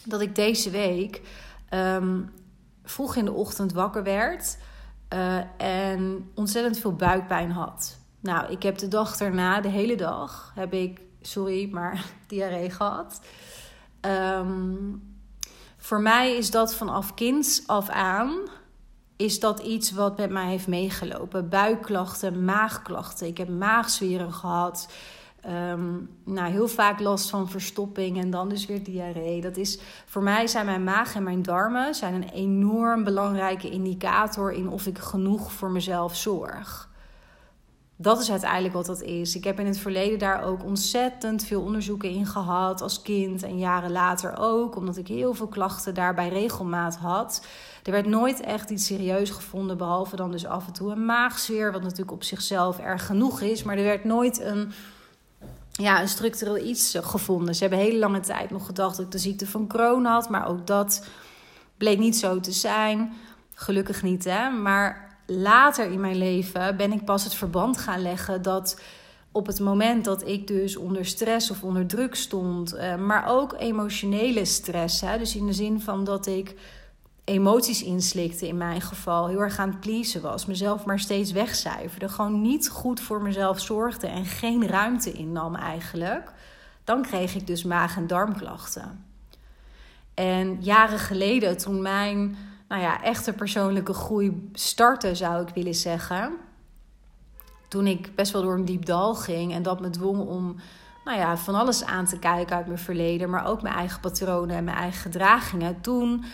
dat 0.04 0.20
ik 0.20 0.35
deze 0.35 0.70
week 0.70 1.22
um, 1.70 2.30
vroeg 2.85 3.16
in 3.16 3.24
de 3.24 3.33
ochtend 3.33 3.72
wakker 3.72 4.02
werd 4.02 4.59
uh, 5.14 5.38
en 5.57 6.30
ontzettend 6.35 6.78
veel 6.78 6.94
buikpijn 6.94 7.50
had. 7.50 7.98
Nou, 8.20 8.52
ik 8.52 8.62
heb 8.62 8.78
de 8.78 8.88
dag 8.88 9.16
daarna, 9.16 9.61
de 9.61 9.68
hele 9.68 9.96
dag, 9.96 10.52
heb 10.54 10.72
ik 10.72 11.00
sorry, 11.26 11.68
maar 11.72 12.04
diarree 12.26 12.70
gehad. 12.70 13.20
Um, 14.00 15.02
voor 15.76 16.00
mij 16.00 16.37
is 16.37 16.50
dat 16.50 16.74
vanaf 16.74 17.14
kinds 17.14 17.66
af 17.66 17.88
aan 17.88 18.38
is 19.16 19.40
dat 19.40 19.60
iets 19.60 19.90
wat 19.92 20.16
met 20.16 20.30
mij 20.30 20.46
heeft 20.46 20.66
meegelopen. 20.66 21.48
Buikklachten, 21.48 22.44
maagklachten. 22.44 23.26
Ik 23.26 23.38
heb 23.38 23.48
maagzweren 23.48 24.32
gehad. 24.32 24.92
Um, 25.46 26.10
nou, 26.24 26.50
heel 26.50 26.68
vaak 26.68 27.00
last 27.00 27.30
van 27.30 27.48
verstopping 27.48 28.18
en 28.18 28.30
dan 28.30 28.48
dus 28.48 28.66
weer 28.66 28.82
diarree. 28.82 29.40
Dat 29.40 29.56
is, 29.56 29.78
voor 30.06 30.22
mij 30.22 30.46
zijn 30.46 30.66
mijn 30.66 30.84
maag 30.84 31.14
en 31.14 31.22
mijn 31.22 31.42
darmen 31.42 31.94
zijn 31.94 32.14
een 32.14 32.28
enorm 32.28 33.04
belangrijke 33.04 33.70
indicator 33.70 34.52
in 34.52 34.68
of 34.68 34.87
ik 34.87 34.98
genoeg 34.98 35.52
voor 35.52 35.70
mezelf 35.70 36.16
zorg 36.16 36.92
dat 37.96 38.20
is 38.20 38.30
uiteindelijk 38.30 38.74
wat 38.74 38.87
dat 38.87 39.02
is. 39.02 39.37
Ik 39.37 39.44
heb 39.44 39.61
in 39.61 39.66
het 39.66 39.78
verleden 39.78 40.18
daar 40.18 40.42
ook 40.42 40.64
ontzettend 40.64 41.44
veel 41.44 41.61
onderzoeken 41.61 42.11
in 42.11 42.26
gehad 42.26 42.83
als 42.83 43.02
kind 43.02 43.42
en 43.42 43.59
jaren 43.59 43.92
later 43.92 44.37
ook, 44.38 44.76
omdat 44.76 44.96
ik 44.96 45.09
heel 45.09 45.35
veel 45.35 45.46
klachten 45.46 45.94
daarbij 45.94 46.28
regelmaat 46.28 46.96
had. 46.96 47.46
Er 47.83 47.92
werd 47.92 48.07
nooit 48.07 48.40
echt 48.40 48.70
iets 48.70 48.87
serieus 48.87 49.30
gevonden, 49.30 49.76
behalve 49.76 50.16
dan 50.16 50.30
dus 50.30 50.46
af 50.46 50.66
en 50.66 50.72
toe 50.72 50.92
een 50.92 51.04
maagzweer, 51.04 51.72
wat 51.72 51.83
natuurlijk 51.83 52.12
op 52.12 52.22
zichzelf 52.22 52.78
erg 52.78 53.07
genoeg 53.07 53.40
is, 53.40 53.62
maar 53.62 53.76
er 53.76 53.85
werd 53.85 54.04
nooit 54.04 54.40
een, 54.40 54.72
ja, 55.72 56.00
een 56.00 56.09
structureel 56.09 56.59
iets 56.66 56.98
gevonden. 57.00 57.54
Ze 57.54 57.61
hebben 57.61 57.78
hele 57.78 57.98
lange 57.98 58.20
tijd 58.20 58.50
nog 58.50 58.66
gedacht 58.66 58.96
dat 58.96 59.04
ik 59.04 59.12
de 59.12 59.18
ziekte 59.18 59.46
van 59.46 59.66
Crohn 59.66 60.04
had, 60.04 60.28
maar 60.28 60.48
ook 60.48 60.66
dat 60.66 61.07
bleek 61.76 61.98
niet 61.98 62.16
zo 62.16 62.40
te 62.40 62.52
zijn. 62.52 63.12
Gelukkig 63.54 64.02
niet, 64.02 64.24
hè. 64.24 64.50
Maar 64.50 65.13
later 65.26 65.90
in 65.90 66.00
mijn 66.00 66.16
leven 66.16 66.76
ben 66.76 66.92
ik 66.92 67.04
pas 67.04 67.24
het 67.24 67.34
verband 67.34 67.78
gaan 67.78 68.02
leggen 68.02 68.42
dat 68.42 68.80
op 69.32 69.46
het 69.46 69.60
moment 69.60 70.04
dat 70.04 70.26
ik 70.26 70.46
dus 70.46 70.76
onder 70.76 71.06
stress 71.06 71.50
of 71.50 71.62
onder 71.62 71.87
druk 71.87 72.14
stond, 72.14 72.72
eh, 72.72 72.96
maar 72.96 73.26
ook 73.26 73.54
emotionele 73.58 74.44
stress. 74.44 75.00
Dus 75.00 75.37
in 75.37 75.46
de 75.46 75.52
zin 75.52 75.80
van 75.80 76.04
dat 76.04 76.26
ik 76.26 76.54
emoties 77.24 77.82
inslikte 77.82 78.48
in 78.48 78.56
mijn 78.56 78.80
geval, 78.80 79.28
heel 79.28 79.40
erg 79.40 79.58
aan 79.58 79.68
het 79.68 79.80
pleasen 79.80 80.22
was, 80.22 80.46
mezelf 80.46 80.84
maar 80.84 80.98
steeds 80.98 81.32
wegcijferde, 81.32 82.08
gewoon 82.08 82.40
niet 82.40 82.68
goed 82.68 83.00
voor 83.00 83.22
mezelf 83.22 83.60
zorgde 83.60 84.06
en 84.06 84.24
geen 84.24 84.66
ruimte 84.66 85.12
innam 85.12 85.54
eigenlijk, 85.54 86.32
dan 86.84 87.02
kreeg 87.02 87.34
ik 87.34 87.46
dus 87.46 87.64
maag- 87.64 87.96
en 87.96 88.06
darmklachten. 88.06 89.04
En 90.14 90.56
jaren 90.60 90.98
geleden, 90.98 91.56
toen 91.56 91.82
mijn 91.82 92.37
nou 92.68 92.83
ja, 92.83 93.03
echte 93.03 93.33
persoonlijke 93.33 93.92
groei 93.92 94.48
startte, 94.53 95.14
zou 95.14 95.42
ik 95.42 95.55
willen 95.55 95.74
zeggen, 95.74 96.33
toen 97.68 97.87
ik 97.87 98.14
best 98.14 98.33
wel 98.33 98.42
door 98.42 98.55
een 98.55 98.64
diep 98.64 98.85
dal 98.85 99.14
ging 99.14 99.53
en 99.53 99.62
dat 99.62 99.81
me 99.81 99.90
dwong 99.90 100.20
om 100.20 100.57
nou 101.05 101.18
ja, 101.18 101.37
van 101.37 101.55
alles 101.55 101.85
aan 101.85 102.07
te 102.07 102.18
kijken 102.18 102.57
uit 102.57 102.66
mijn 102.66 102.79
verleden, 102.79 103.31
maar 103.31 103.46
ook 103.46 103.62
mijn 103.62 103.74
eigen 103.74 104.00
patronen 104.00 104.57
en 104.57 104.64
mijn 104.64 104.77
eigen 104.77 105.00
gedragingen, 105.00 105.81
toen 105.81 106.24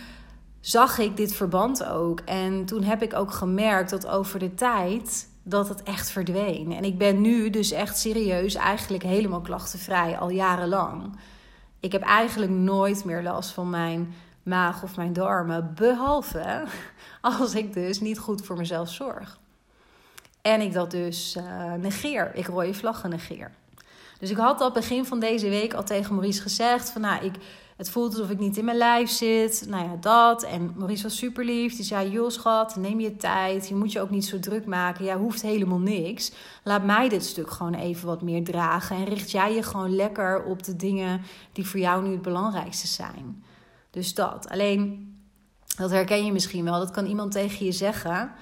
zag 0.60 0.98
ik 0.98 1.16
dit 1.16 1.34
verband 1.34 1.84
ook. 1.84 2.20
En 2.20 2.64
toen 2.64 2.82
heb 2.82 3.02
ik 3.02 3.14
ook 3.14 3.32
gemerkt 3.32 3.90
dat 3.90 4.06
over 4.06 4.38
de 4.38 4.54
tijd 4.54 5.28
dat 5.42 5.68
het 5.68 5.82
echt 5.82 6.10
verdween. 6.10 6.72
En 6.72 6.84
ik 6.84 6.98
ben 6.98 7.20
nu 7.20 7.50
dus 7.50 7.70
echt 7.70 7.98
serieus 7.98 8.54
eigenlijk 8.54 9.02
helemaal 9.02 9.40
klachtenvrij 9.40 10.18
al 10.18 10.30
jarenlang. 10.30 11.16
Ik 11.80 11.92
heb 11.92 12.02
eigenlijk 12.02 12.52
nooit 12.52 13.04
meer 13.04 13.22
last 13.22 13.50
van 13.50 13.70
mijn 13.70 14.14
maag 14.42 14.82
of 14.82 14.96
mijn 14.96 15.12
darmen, 15.12 15.72
behalve 15.74 16.64
als 17.20 17.54
ik 17.54 17.72
dus 17.72 18.00
niet 18.00 18.18
goed 18.18 18.44
voor 18.44 18.56
mezelf 18.56 18.88
zorg. 18.88 19.38
En 20.42 20.60
ik 20.60 20.72
dat 20.72 20.90
dus 20.90 21.36
uh, 21.36 21.72
negeer. 21.74 22.30
Ik 22.34 22.46
rode 22.46 22.74
vlaggen 22.74 23.10
negeer. 23.10 23.50
Dus 24.18 24.30
ik 24.30 24.36
had 24.36 24.60
al 24.60 24.72
begin 24.72 25.04
van 25.04 25.20
deze 25.20 25.48
week 25.48 25.74
al 25.74 25.84
tegen 25.84 26.14
Maurice 26.14 26.42
gezegd: 26.42 26.90
van 26.90 27.00
nou, 27.00 27.24
ik, 27.24 27.34
het 27.76 27.90
voelt 27.90 28.12
alsof 28.12 28.30
ik 28.30 28.38
niet 28.38 28.56
in 28.56 28.64
mijn 28.64 28.76
lijf 28.76 29.10
zit. 29.10 29.64
Nou 29.68 29.84
ja, 29.84 29.96
dat. 30.00 30.42
En 30.42 30.72
Maurice 30.76 31.02
was 31.02 31.16
super 31.16 31.44
lief. 31.44 31.76
Die 31.76 31.84
zei: 31.84 32.10
Joh, 32.10 32.30
schat, 32.30 32.76
neem 32.76 33.00
je 33.00 33.16
tijd. 33.16 33.68
Je 33.68 33.74
moet 33.74 33.92
je 33.92 34.00
ook 34.00 34.10
niet 34.10 34.24
zo 34.24 34.38
druk 34.38 34.66
maken. 34.66 35.04
Jij 35.04 35.14
hoeft 35.14 35.42
helemaal 35.42 35.78
niks. 35.78 36.32
Laat 36.64 36.84
mij 36.84 37.08
dit 37.08 37.24
stuk 37.24 37.50
gewoon 37.50 37.74
even 37.74 38.06
wat 38.06 38.22
meer 38.22 38.44
dragen. 38.44 38.96
En 38.96 39.04
richt 39.04 39.30
jij 39.30 39.54
je 39.54 39.62
gewoon 39.62 39.94
lekker 39.96 40.42
op 40.44 40.62
de 40.62 40.76
dingen 40.76 41.22
die 41.52 41.66
voor 41.66 41.80
jou 41.80 42.02
nu 42.02 42.10
het 42.10 42.22
belangrijkste 42.22 42.86
zijn. 42.86 43.44
Dus 43.90 44.14
dat. 44.14 44.48
Alleen, 44.48 45.08
dat 45.76 45.90
herken 45.90 46.24
je 46.24 46.32
misschien 46.32 46.64
wel. 46.64 46.78
Dat 46.78 46.90
kan 46.90 47.06
iemand 47.06 47.32
tegen 47.32 47.64
je 47.64 47.72
zeggen. 47.72 48.32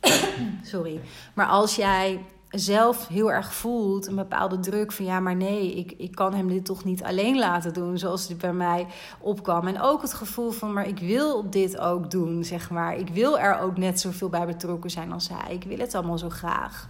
Sorry. 0.62 1.00
Maar 1.34 1.46
als 1.46 1.76
jij 1.76 2.24
zelf 2.50 3.08
heel 3.08 3.32
erg 3.32 3.54
voelt 3.54 4.06
een 4.06 4.14
bepaalde 4.14 4.60
druk 4.60 4.92
van 4.92 5.04
ja, 5.04 5.20
maar 5.20 5.36
nee, 5.36 5.74
ik, 5.74 5.92
ik 5.92 6.14
kan 6.14 6.34
hem 6.34 6.48
dit 6.48 6.64
toch 6.64 6.84
niet 6.84 7.02
alleen 7.02 7.38
laten 7.38 7.72
doen 7.74 7.98
zoals 7.98 8.28
het 8.28 8.38
bij 8.38 8.52
mij 8.52 8.86
opkwam. 9.20 9.66
En 9.66 9.80
ook 9.80 10.02
het 10.02 10.14
gevoel 10.14 10.50
van 10.50 10.72
maar 10.72 10.88
ik 10.88 10.98
wil 10.98 11.50
dit 11.50 11.78
ook 11.78 12.10
doen, 12.10 12.44
zeg 12.44 12.70
maar. 12.70 12.96
Ik 12.96 13.08
wil 13.08 13.38
er 13.38 13.58
ook 13.58 13.76
net 13.76 14.00
zoveel 14.00 14.28
bij 14.28 14.46
betrokken 14.46 14.90
zijn 14.90 15.12
als 15.12 15.28
hij. 15.32 15.54
Ik 15.54 15.64
wil 15.64 15.78
het 15.78 15.94
allemaal 15.94 16.18
zo 16.18 16.28
graag. 16.28 16.88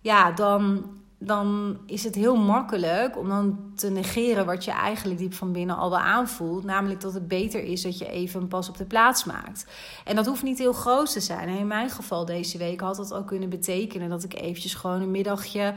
Ja, 0.00 0.32
dan 0.32 0.84
dan 1.22 1.78
is 1.86 2.04
het 2.04 2.14
heel 2.14 2.36
makkelijk 2.36 3.18
om 3.18 3.28
dan 3.28 3.72
te 3.74 3.90
negeren 3.90 4.46
wat 4.46 4.64
je 4.64 4.70
eigenlijk 4.70 5.18
diep 5.18 5.34
van 5.34 5.52
binnen 5.52 5.76
al 5.76 5.90
wel 5.90 5.98
aanvoelt. 5.98 6.64
Namelijk 6.64 7.00
dat 7.00 7.14
het 7.14 7.28
beter 7.28 7.62
is 7.62 7.82
dat 7.82 7.98
je 7.98 8.08
even 8.08 8.40
een 8.40 8.48
pas 8.48 8.68
op 8.68 8.76
de 8.76 8.84
plaats 8.84 9.24
maakt. 9.24 9.66
En 10.04 10.16
dat 10.16 10.26
hoeft 10.26 10.42
niet 10.42 10.58
heel 10.58 10.72
groot 10.72 11.12
te 11.12 11.20
zijn. 11.20 11.48
In 11.48 11.66
mijn 11.66 11.90
geval 11.90 12.24
deze 12.24 12.58
week 12.58 12.80
had 12.80 12.96
dat 12.96 13.14
ook 13.14 13.26
kunnen 13.26 13.48
betekenen 13.48 14.08
dat 14.08 14.24
ik 14.24 14.34
eventjes 14.34 14.74
gewoon 14.74 15.00
een 15.00 15.10
middagje 15.10 15.74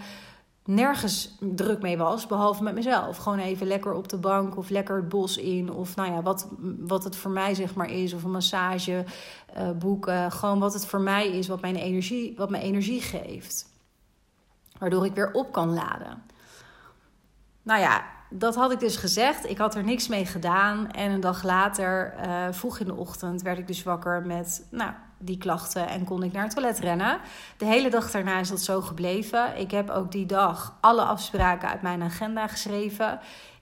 nergens 0.66 1.38
druk 1.40 1.82
mee 1.82 1.98
was, 1.98 2.28
behalve 2.28 2.64
met 2.64 2.74
mezelf. 2.74 3.18
Gewoon 3.18 3.40
even 3.40 3.68
lekker 3.68 3.94
op 3.94 4.10
de 4.10 4.18
bank 4.18 4.58
of 4.58 4.70
lekker 4.70 4.96
het 4.96 5.10
bos 5.10 5.38
in. 5.38 5.72
Of 5.72 5.96
nou 5.96 6.12
ja, 6.12 6.22
wat, 6.22 6.50
wat 6.80 7.04
het 7.04 7.16
voor 7.16 7.32
mij 7.32 7.54
zeg 7.56 7.76
maar 7.76 7.90
is. 7.90 8.14
Of 8.14 8.24
een 8.24 8.32
massage 8.32 9.06
boeken. 9.80 10.32
Gewoon 10.32 10.60
wat 10.60 10.74
het 10.74 10.86
voor 10.86 11.02
mij 11.02 11.28
is, 11.28 11.48
wat 11.48 11.62
mijn 11.62 11.76
energie, 11.76 12.34
wat 12.38 12.50
mijn 12.50 12.64
energie 12.64 13.02
geeft 13.02 13.72
waardoor 14.84 15.06
ik 15.06 15.16
weer 15.16 15.32
op 15.32 15.52
kan 15.52 15.74
laden. 15.74 16.24
Nou 17.62 17.80
ja, 17.80 18.04
dat 18.30 18.56
had 18.56 18.72
ik 18.72 18.80
dus 18.80 18.96
gezegd. 18.96 19.50
Ik 19.50 19.58
had 19.58 19.76
er 19.76 19.84
niks 19.84 20.08
mee 20.08 20.26
gedaan. 20.26 20.92
En 20.92 21.12
een 21.12 21.20
dag 21.20 21.44
later, 21.44 22.14
uh, 22.26 22.46
vroeg 22.52 22.80
in 22.80 22.86
de 22.86 22.96
ochtend, 22.96 23.42
werd 23.42 23.58
ik 23.58 23.68
dus 23.68 23.84
wakker 23.84 24.26
met 24.26 24.68
nou, 24.72 24.92
die 25.18 25.38
klachten 25.38 25.88
en 25.88 26.04
kon 26.04 26.24
ik 26.24 26.32
naar 26.32 26.44
het 26.44 26.54
toilet 26.54 26.80
rennen. 26.80 27.20
De 27.58 27.66
hele 27.66 27.90
dag 27.90 28.12
daarna 28.12 28.40
is 28.40 28.50
dat 28.50 28.62
zo 28.62 28.82
gebleven. 28.82 29.58
Ik 29.58 29.72
heb 29.72 29.90
ook 29.90 30.12
die 30.12 30.26
dag 30.26 30.78
alle 30.82 31.04
afspraken 31.04 31.70
uit 31.70 31.82
mijn 31.82 32.02
agenda 32.02 32.48
geschreven. 32.48 33.20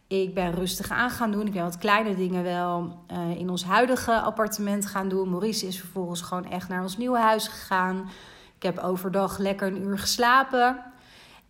Ik 0.08 0.34
ben 0.34 0.52
rustig 0.54 0.90
aan 0.90 1.10
gaan 1.10 1.32
doen. 1.32 1.48
Ik 1.48 1.54
ben 1.54 1.64
wat 1.64 1.78
kleine 1.78 2.16
dingen 2.16 2.44
wel 2.44 3.04
uh, 3.12 3.40
in 3.40 3.50
ons 3.50 3.64
huidige 3.64 4.20
appartement 4.20 4.86
gaan 4.86 5.10
doen. 5.10 5.30
Maurice 5.30 5.68
is 5.68 5.80
vervolgens 5.80 6.22
gewoon 6.22 6.50
echt 6.50 6.70
naar 6.70 6.82
ons 6.82 6.98
nieuwe 6.98 7.20
huis 7.20 7.48
gegaan. 7.48 8.10
Ik 8.56 8.64
heb 8.64 8.78
overdag 8.80 9.38
lekker 9.38 9.68
een 9.68 9.82
uur 9.82 10.00
geslapen. 10.00 10.91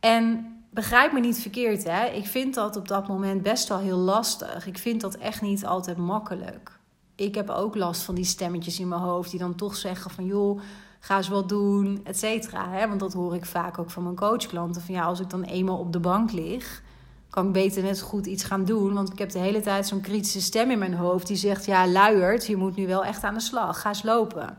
En 0.02 0.56
begrijp 0.70 1.12
me 1.12 1.20
niet 1.20 1.40
verkeerd, 1.40 1.84
hè? 1.84 2.06
Ik 2.06 2.26
vind 2.26 2.54
dat 2.54 2.76
op 2.76 2.88
dat 2.88 3.08
moment 3.08 3.44
best 3.44 3.68
wel 3.68 3.80
heel 3.80 3.98
lastig. 3.98 4.68
Ik 4.68 4.78
vind 4.78 5.02
dat 5.02 5.16
echt 5.16 5.42
niet 5.42 5.66
altijd 5.66 5.98
makkelijk. 5.98 6.80
Ik 7.16 7.36
heb 7.36 7.50
ook 7.50 7.76
last 7.76 8.02
van 8.02 8.16
die 8.16 8.26
stemmetjes 8.26 8.80
in 8.80 8.88
mijn 8.88 9.02
hoofd 9.02 9.32
die 9.32 9.40
dan 9.40 9.56
toch 9.56 9.76
zeggen 9.76 10.12
van 10.12 10.26
joh, 10.26 10.62
ga 11.00 11.18
eens 11.18 11.28
wat 11.28 11.50
doen, 11.50 12.02
et 12.04 12.18
cetera. 12.18 12.88
Want 12.88 13.00
dat 13.00 13.14
hoor 13.14 13.36
ik 13.36 13.46
vaak 13.46 13.78
ook 13.78 13.90
van 13.90 14.04
mijn 14.04 14.16
coachklanten. 14.16 14.82
Van 14.82 14.96
ja, 14.96 15.04
als 15.04 15.20
ik 15.20 15.30
dan 15.30 15.44
eenmaal 15.44 15.78
op 15.78 15.94
de 15.94 16.00
bank 16.00 16.32
lig, 16.32 16.82
kan 17.30 17.48
ik 17.48 17.54
beter 17.54 17.84
net 17.84 18.02
goed 18.02 18.26
iets 18.26 18.44
gaan 18.44 18.66
doen. 18.66 18.94
Want 18.94 19.12
ik 19.12 19.20
heb 19.20 19.30
de 19.30 19.40
hele 19.40 19.62
tijd 19.62 19.88
zo'n 19.88 20.02
kritische 20.02 20.42
stem 20.42 20.72
in 20.72 20.80
mijn 20.80 20.94
hoofd 20.94 21.28
die 21.28 21.38
zegt: 21.38 21.66
Ja, 21.66 21.88
luiert, 21.88 22.46
je 22.46 22.56
moet 22.56 22.76
nu 22.76 22.88
wel 22.88 23.06
echt 23.06 23.24
aan 23.24 23.34
de 23.34 23.40
slag. 23.40 23.82
Ga 23.82 23.90
eens 23.90 24.04
lopen. 24.04 24.58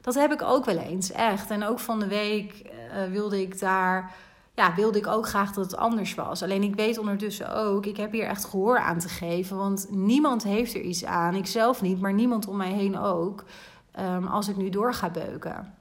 Dat 0.00 0.14
heb 0.14 0.32
ik 0.32 0.42
ook 0.42 0.64
wel 0.64 0.78
eens, 0.78 1.12
echt. 1.12 1.50
En 1.50 1.64
ook 1.64 1.78
van 1.78 1.98
de 1.98 2.06
week 2.08 2.62
uh, 2.62 3.10
wilde 3.10 3.40
ik 3.40 3.60
daar 3.60 4.14
ja, 4.54 4.74
wilde 4.74 4.98
ik 4.98 5.06
ook 5.06 5.28
graag 5.28 5.52
dat 5.52 5.64
het 5.64 5.76
anders 5.76 6.14
was. 6.14 6.42
Alleen 6.42 6.62
ik 6.62 6.74
weet 6.74 6.98
ondertussen 6.98 7.54
ook, 7.54 7.86
ik 7.86 7.96
heb 7.96 8.12
hier 8.12 8.26
echt 8.26 8.44
gehoor 8.44 8.78
aan 8.78 8.98
te 8.98 9.08
geven. 9.08 9.56
Want 9.56 9.86
niemand 9.90 10.42
heeft 10.42 10.74
er 10.74 10.80
iets 10.80 11.04
aan. 11.04 11.34
Ik 11.34 11.46
zelf 11.46 11.82
niet, 11.82 12.00
maar 12.00 12.12
niemand 12.12 12.46
om 12.46 12.56
mij 12.56 12.72
heen 12.72 12.98
ook. 12.98 13.44
Um, 14.00 14.26
als 14.26 14.48
ik 14.48 14.56
nu 14.56 14.70
door 14.70 14.94
ga 14.94 15.10
beuken. 15.10 15.74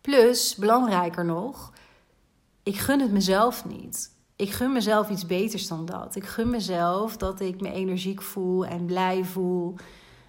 Plus, 0.00 0.54
belangrijker 0.54 1.24
nog, 1.24 1.72
ik 2.62 2.76
gun 2.76 3.00
het 3.00 3.12
mezelf 3.12 3.64
niet. 3.64 4.12
Ik 4.36 4.50
gun 4.50 4.72
mezelf 4.72 5.10
iets 5.10 5.26
beters 5.26 5.68
dan 5.68 5.84
dat. 5.84 6.16
Ik 6.16 6.26
gun 6.26 6.50
mezelf 6.50 7.16
dat 7.16 7.40
ik 7.40 7.60
me 7.60 7.72
energiek 7.72 8.22
voel 8.22 8.66
en 8.66 8.84
blij 8.84 9.24
voel. 9.24 9.74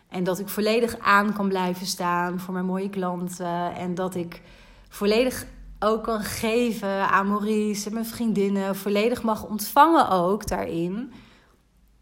En 0.09 0.23
dat 0.23 0.39
ik 0.39 0.47
volledig 0.47 0.99
aan 0.99 1.33
kan 1.33 1.47
blijven 1.47 1.85
staan 1.85 2.39
voor 2.39 2.53
mijn 2.53 2.65
mooie 2.65 2.89
klanten. 2.89 3.75
En 3.75 3.95
dat 3.95 4.15
ik 4.15 4.41
volledig 4.89 5.45
ook 5.79 6.03
kan 6.03 6.21
geven 6.21 7.09
aan 7.09 7.27
Maurice 7.27 7.87
en 7.87 7.93
mijn 7.93 8.05
vriendinnen. 8.05 8.75
Volledig 8.75 9.23
mag 9.23 9.43
ontvangen 9.43 10.09
ook 10.09 10.47
daarin. 10.47 11.13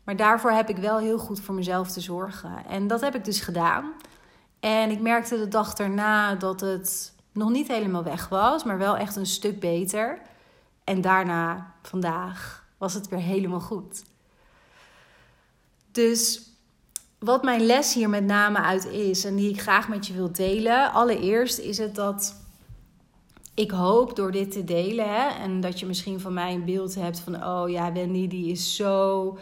Maar 0.03 0.15
daarvoor 0.15 0.51
heb 0.51 0.69
ik 0.69 0.77
wel 0.77 0.97
heel 0.97 1.17
goed 1.17 1.39
voor 1.39 1.55
mezelf 1.55 1.91
te 1.91 2.01
zorgen. 2.01 2.65
En 2.69 2.87
dat 2.87 3.01
heb 3.01 3.15
ik 3.15 3.25
dus 3.25 3.39
gedaan. 3.39 3.91
En 4.59 4.89
ik 4.89 5.01
merkte 5.01 5.37
de 5.37 5.47
dag 5.47 5.73
daarna 5.73 6.35
dat 6.35 6.61
het 6.61 7.13
nog 7.31 7.49
niet 7.49 7.67
helemaal 7.67 8.03
weg 8.03 8.29
was, 8.29 8.63
maar 8.63 8.77
wel 8.77 8.97
echt 8.97 9.15
een 9.15 9.25
stuk 9.25 9.59
beter. 9.59 10.21
En 10.83 11.01
daarna, 11.01 11.73
vandaag, 11.81 12.65
was 12.77 12.93
het 12.93 13.07
weer 13.07 13.19
helemaal 13.19 13.59
goed. 13.59 14.03
Dus 15.91 16.49
wat 17.19 17.43
mijn 17.43 17.61
les 17.61 17.93
hier 17.93 18.09
met 18.09 18.23
name 18.23 18.57
uit 18.57 18.85
is 18.85 19.25
en 19.25 19.35
die 19.35 19.49
ik 19.49 19.61
graag 19.61 19.87
met 19.87 20.07
je 20.07 20.13
wil 20.13 20.31
delen. 20.31 20.91
Allereerst 20.91 21.59
is 21.59 21.77
het 21.77 21.95
dat 21.95 22.42
ik 23.53 23.71
hoop 23.71 24.15
door 24.15 24.31
dit 24.31 24.51
te 24.51 24.63
delen 24.63 25.09
hè, 25.09 25.27
en 25.27 25.61
dat 25.61 25.79
je 25.79 25.85
misschien 25.85 26.19
van 26.19 26.33
mij 26.33 26.53
een 26.53 26.65
beeld 26.65 26.95
hebt 26.95 27.19
van: 27.19 27.45
oh 27.45 27.69
ja, 27.69 27.93
Wendy, 27.93 28.27
die 28.27 28.51
is 28.51 28.75
zo. 28.75 29.37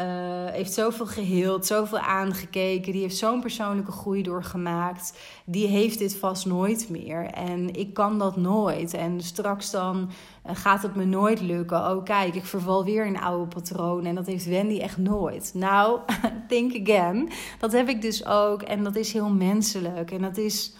Uh, 0.00 0.06
heeft 0.50 0.72
zoveel 0.72 1.06
geheeld, 1.06 1.66
zoveel 1.66 1.98
aangekeken. 1.98 2.92
Die 2.92 3.00
heeft 3.00 3.16
zo'n 3.16 3.40
persoonlijke 3.40 3.92
groei 3.92 4.22
doorgemaakt. 4.22 5.18
Die 5.44 5.66
heeft 5.66 5.98
dit 5.98 6.16
vast 6.16 6.46
nooit 6.46 6.88
meer. 6.90 7.24
En 7.24 7.74
ik 7.74 7.94
kan 7.94 8.18
dat 8.18 8.36
nooit. 8.36 8.94
En 8.94 9.20
straks 9.20 9.70
dan 9.70 10.10
uh, 10.46 10.56
gaat 10.56 10.82
het 10.82 10.94
me 10.94 11.04
nooit 11.04 11.40
lukken. 11.40 11.78
Oh, 11.78 12.04
kijk, 12.04 12.34
ik 12.34 12.44
verval 12.44 12.84
weer 12.84 13.06
in 13.06 13.20
oude 13.20 13.46
patronen. 13.46 14.06
En 14.06 14.14
dat 14.14 14.26
heeft 14.26 14.44
Wendy 14.44 14.78
echt 14.78 14.96
nooit. 14.96 15.50
Nou, 15.54 16.00
think 16.48 16.88
again. 16.88 17.30
Dat 17.58 17.72
heb 17.72 17.88
ik 17.88 18.02
dus 18.02 18.26
ook. 18.26 18.62
En 18.62 18.84
dat 18.84 18.96
is 18.96 19.12
heel 19.12 19.30
menselijk. 19.30 20.10
En 20.10 20.22
dat 20.22 20.36
is 20.36 20.72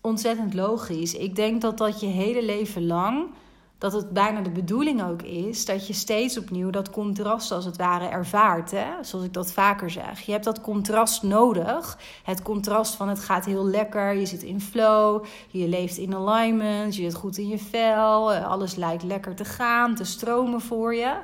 ontzettend 0.00 0.54
logisch. 0.54 1.14
Ik 1.14 1.36
denk 1.36 1.60
dat 1.60 1.78
dat 1.78 2.00
je 2.00 2.06
hele 2.06 2.44
leven 2.44 2.86
lang 2.86 3.30
dat 3.78 3.92
het 3.92 4.12
bijna 4.12 4.40
de 4.40 4.50
bedoeling 4.50 5.02
ook 5.02 5.22
is 5.22 5.64
dat 5.64 5.86
je 5.86 5.92
steeds 5.92 6.38
opnieuw 6.38 6.70
dat 6.70 6.90
contrast 6.90 7.50
als 7.50 7.64
het 7.64 7.76
ware 7.76 8.06
ervaart. 8.06 8.70
Hè? 8.70 8.86
Zoals 9.00 9.24
ik 9.24 9.32
dat 9.32 9.52
vaker 9.52 9.90
zeg. 9.90 10.20
Je 10.20 10.32
hebt 10.32 10.44
dat 10.44 10.60
contrast 10.60 11.22
nodig. 11.22 11.98
Het 12.22 12.42
contrast 12.42 12.94
van 12.94 13.08
het 13.08 13.18
gaat 13.18 13.44
heel 13.44 13.66
lekker, 13.66 14.14
je 14.14 14.26
zit 14.26 14.42
in 14.42 14.60
flow, 14.60 15.24
je 15.48 15.68
leeft 15.68 15.96
in 15.96 16.14
alignment, 16.14 16.96
je 16.96 17.02
zit 17.02 17.14
goed 17.14 17.38
in 17.38 17.48
je 17.48 17.58
vel, 17.58 18.32
alles 18.34 18.74
lijkt 18.74 19.02
lekker 19.02 19.34
te 19.34 19.44
gaan, 19.44 19.94
te 19.94 20.04
stromen 20.04 20.60
voor 20.60 20.94
je. 20.94 21.14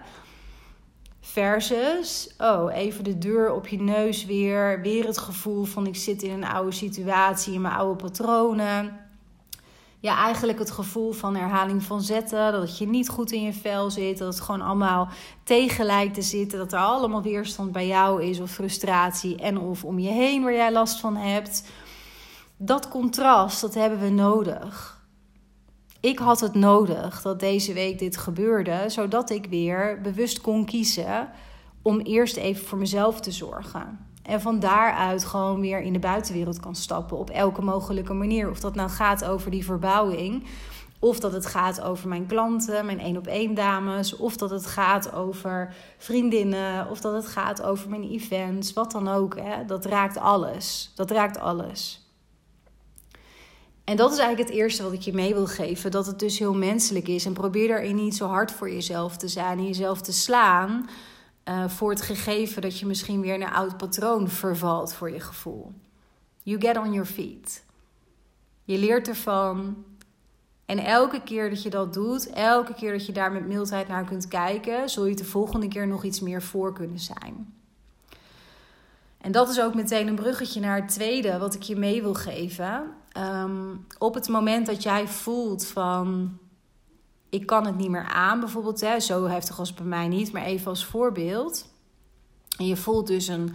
Versus, 1.27 2.35
oh, 2.39 2.75
even 2.75 3.05
de 3.05 3.19
deur 3.19 3.53
op 3.53 3.67
je 3.67 3.81
neus 3.81 4.25
weer. 4.25 4.81
Weer 4.83 5.07
het 5.07 5.19
gevoel 5.19 5.65
van 5.65 5.87
ik 5.87 5.97
zit 5.97 6.23
in 6.23 6.31
een 6.31 6.45
oude 6.45 6.73
situatie, 6.73 7.55
in 7.55 7.61
mijn 7.61 7.75
oude 7.75 8.03
patronen 8.03 9.05
ja, 10.05 10.19
eigenlijk 10.19 10.59
het 10.59 10.71
gevoel 10.71 11.13
van 11.13 11.37
herhaling 11.37 11.83
van 11.83 12.03
zetten. 12.03 12.53
Dat 12.53 12.79
je 12.79 12.87
niet 12.87 13.09
goed 13.09 13.33
in 13.33 13.43
je 13.43 13.53
vel 13.53 13.91
zit. 13.91 14.19
Dat 14.19 14.35
het 14.35 14.43
gewoon 14.43 14.61
allemaal 14.61 15.09
tegen 15.43 15.85
lijkt 15.85 16.15
te 16.15 16.23
zitten. 16.23 16.59
Dat 16.59 16.73
er 16.73 16.79
allemaal 16.79 17.23
weerstand 17.23 17.73
bij 17.73 17.87
jou 17.87 18.23
is 18.23 18.41
of 18.41 18.51
frustratie. 18.51 19.37
En 19.37 19.59
of 19.59 19.85
om 19.85 19.99
je 19.99 20.11
heen 20.11 20.43
waar 20.43 20.53
jij 20.53 20.73
last 20.73 21.01
van 21.01 21.17
hebt. 21.17 21.65
Dat 22.57 22.89
contrast, 22.89 23.61
dat 23.61 23.75
hebben 23.75 24.01
we 24.01 24.09
nodig. 24.11 24.94
Ik 26.05 26.19
had 26.19 26.41
het 26.41 26.55
nodig 26.55 27.23
dat 27.23 27.41
deze 27.41 27.73
week 27.73 27.99
dit 27.99 28.17
gebeurde. 28.17 28.85
Zodat 28.87 29.31
ik 29.31 29.47
weer 29.47 30.01
bewust 30.01 30.41
kon 30.41 30.65
kiezen 30.65 31.29
om 31.83 32.01
eerst 32.01 32.37
even 32.37 32.67
voor 32.67 32.79
mezelf 32.79 33.21
te 33.21 33.31
zorgen. 33.31 33.99
En 34.23 34.41
van 34.41 34.61
daaruit 34.61 35.25
gewoon 35.25 35.61
weer 35.61 35.81
in 35.81 35.93
de 35.93 35.99
buitenwereld 35.99 36.61
kan 36.61 36.75
stappen 36.75 37.19
op 37.19 37.31
elke 37.31 37.63
mogelijke 37.63 38.13
manier. 38.13 38.51
Of 38.51 38.61
dat 38.61 38.75
nou 38.75 38.91
gaat 38.91 39.25
over 39.25 39.51
die 39.51 39.65
verbouwing. 39.65 40.45
Of 40.99 41.21
dat 41.21 41.33
het 41.33 41.47
gaat 41.47 41.81
over 41.81 42.09
mijn 42.09 42.27
klanten, 42.27 42.87
mijn 42.87 43.01
één 43.01 43.17
op 43.17 43.27
één 43.27 43.55
dames. 43.55 44.17
Of 44.17 44.37
dat 44.37 44.51
het 44.51 44.67
gaat 44.67 45.13
over 45.13 45.75
vriendinnen. 45.99 46.91
Of 46.91 47.01
dat 47.01 47.15
het 47.15 47.27
gaat 47.27 47.63
over 47.63 47.91
mijn 47.91 48.11
events. 48.11 48.73
Wat 48.73 48.91
dan 48.91 49.09
ook. 49.09 49.39
Hè? 49.41 49.65
Dat 49.65 49.85
raakt 49.85 50.19
alles. 50.19 50.93
Dat 50.95 51.11
raakt 51.11 51.39
alles. 51.39 52.04
En 53.85 53.97
dat 53.97 54.13
is 54.13 54.19
eigenlijk 54.19 54.49
het 54.49 54.59
eerste 54.59 54.83
wat 54.83 54.93
ik 54.93 55.01
je 55.01 55.13
mee 55.13 55.35
wil 55.35 55.47
geven. 55.47 55.91
Dat 55.91 56.07
het 56.07 56.19
dus 56.19 56.39
heel 56.39 56.55
menselijk 56.55 57.09
is. 57.09 57.25
En 57.25 57.33
probeer 57.33 57.69
daarin 57.69 57.97
niet 57.97 58.17
zo 58.17 58.27
hard 58.27 58.53
voor 58.53 58.71
jezelf 58.71 59.17
te 59.17 59.29
zijn 59.29 59.59
en 59.59 59.67
jezelf 59.67 60.01
te 60.01 60.13
slaan. 60.13 60.89
Uh, 61.49 61.69
voor 61.69 61.91
het 61.91 62.03
gegeven 62.03 62.63
dat 62.63 62.79
je 62.79 62.87
misschien 62.87 63.21
weer 63.21 63.35
een 63.35 63.53
oud 63.53 63.77
patroon 63.77 64.29
vervalt 64.29 64.95
voor 64.95 65.11
je 65.11 65.21
gevoel. 65.21 65.73
You 66.43 66.61
get 66.61 66.77
on 66.77 66.93
your 66.93 67.07
feet. 67.07 67.65
Je 68.65 68.79
leert 68.79 69.09
ervan. 69.09 69.85
En 70.67 70.79
elke 70.79 71.23
keer 71.23 71.51
dat 71.51 71.63
je 71.63 71.71
dat 71.71 71.95
doet, 71.95 72.31
elke 72.31 72.75
keer 72.75 72.93
dat 72.93 73.07
je 73.07 73.13
daar 73.13 73.33
met 73.33 73.47
mildheid 73.47 73.89
naar 73.89 74.05
kunt 74.05 74.29
kijken, 74.29 74.89
zul 74.89 75.07
je 75.07 75.15
de 75.15 75.25
volgende 75.25 75.69
keer 75.69 75.87
nog 75.87 76.05
iets 76.05 76.21
meer 76.21 76.43
voor 76.43 76.73
kunnen 76.73 76.99
zijn. 76.99 77.55
En 79.25 79.33
dat 79.33 79.49
is 79.49 79.61
ook 79.61 79.75
meteen 79.75 80.09
een 80.09 80.15
bruggetje 80.15 80.61
naar 80.61 80.77
het 80.77 80.89
tweede 80.89 81.39
wat 81.39 81.55
ik 81.55 81.63
je 81.63 81.77
mee 81.77 82.03
wil 82.03 82.15
geven. 82.15 82.83
Um, 83.19 83.87
op 83.99 84.15
het 84.15 84.29
moment 84.29 84.67
dat 84.67 84.83
jij 84.83 85.09
voelt 85.09 85.67
van 85.67 86.39
ik 87.29 87.47
kan 87.47 87.67
het 87.67 87.77
niet 87.77 87.91
meer 87.91 88.09
aan, 88.09 88.41
bijvoorbeeld. 88.41 88.81
Hè, 88.81 89.01
zo 89.01 89.27
heftig 89.27 89.59
als 89.59 89.75
bij 89.75 89.87
mij 89.87 90.09
niet, 90.09 90.33
maar 90.33 90.43
even 90.43 90.67
als 90.69 90.85
voorbeeld. 90.85 91.67
En 92.59 92.67
je 92.67 92.77
voelt 92.77 93.07
dus 93.07 93.29
een 93.29 93.55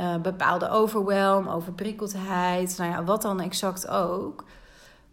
uh, 0.00 0.16
bepaalde 0.16 0.68
overwhelm, 0.68 1.48
overprikkeldheid, 1.48 2.74
nou 2.78 2.90
ja, 2.90 3.04
wat 3.04 3.22
dan 3.22 3.40
exact 3.40 3.88
ook. 3.88 4.44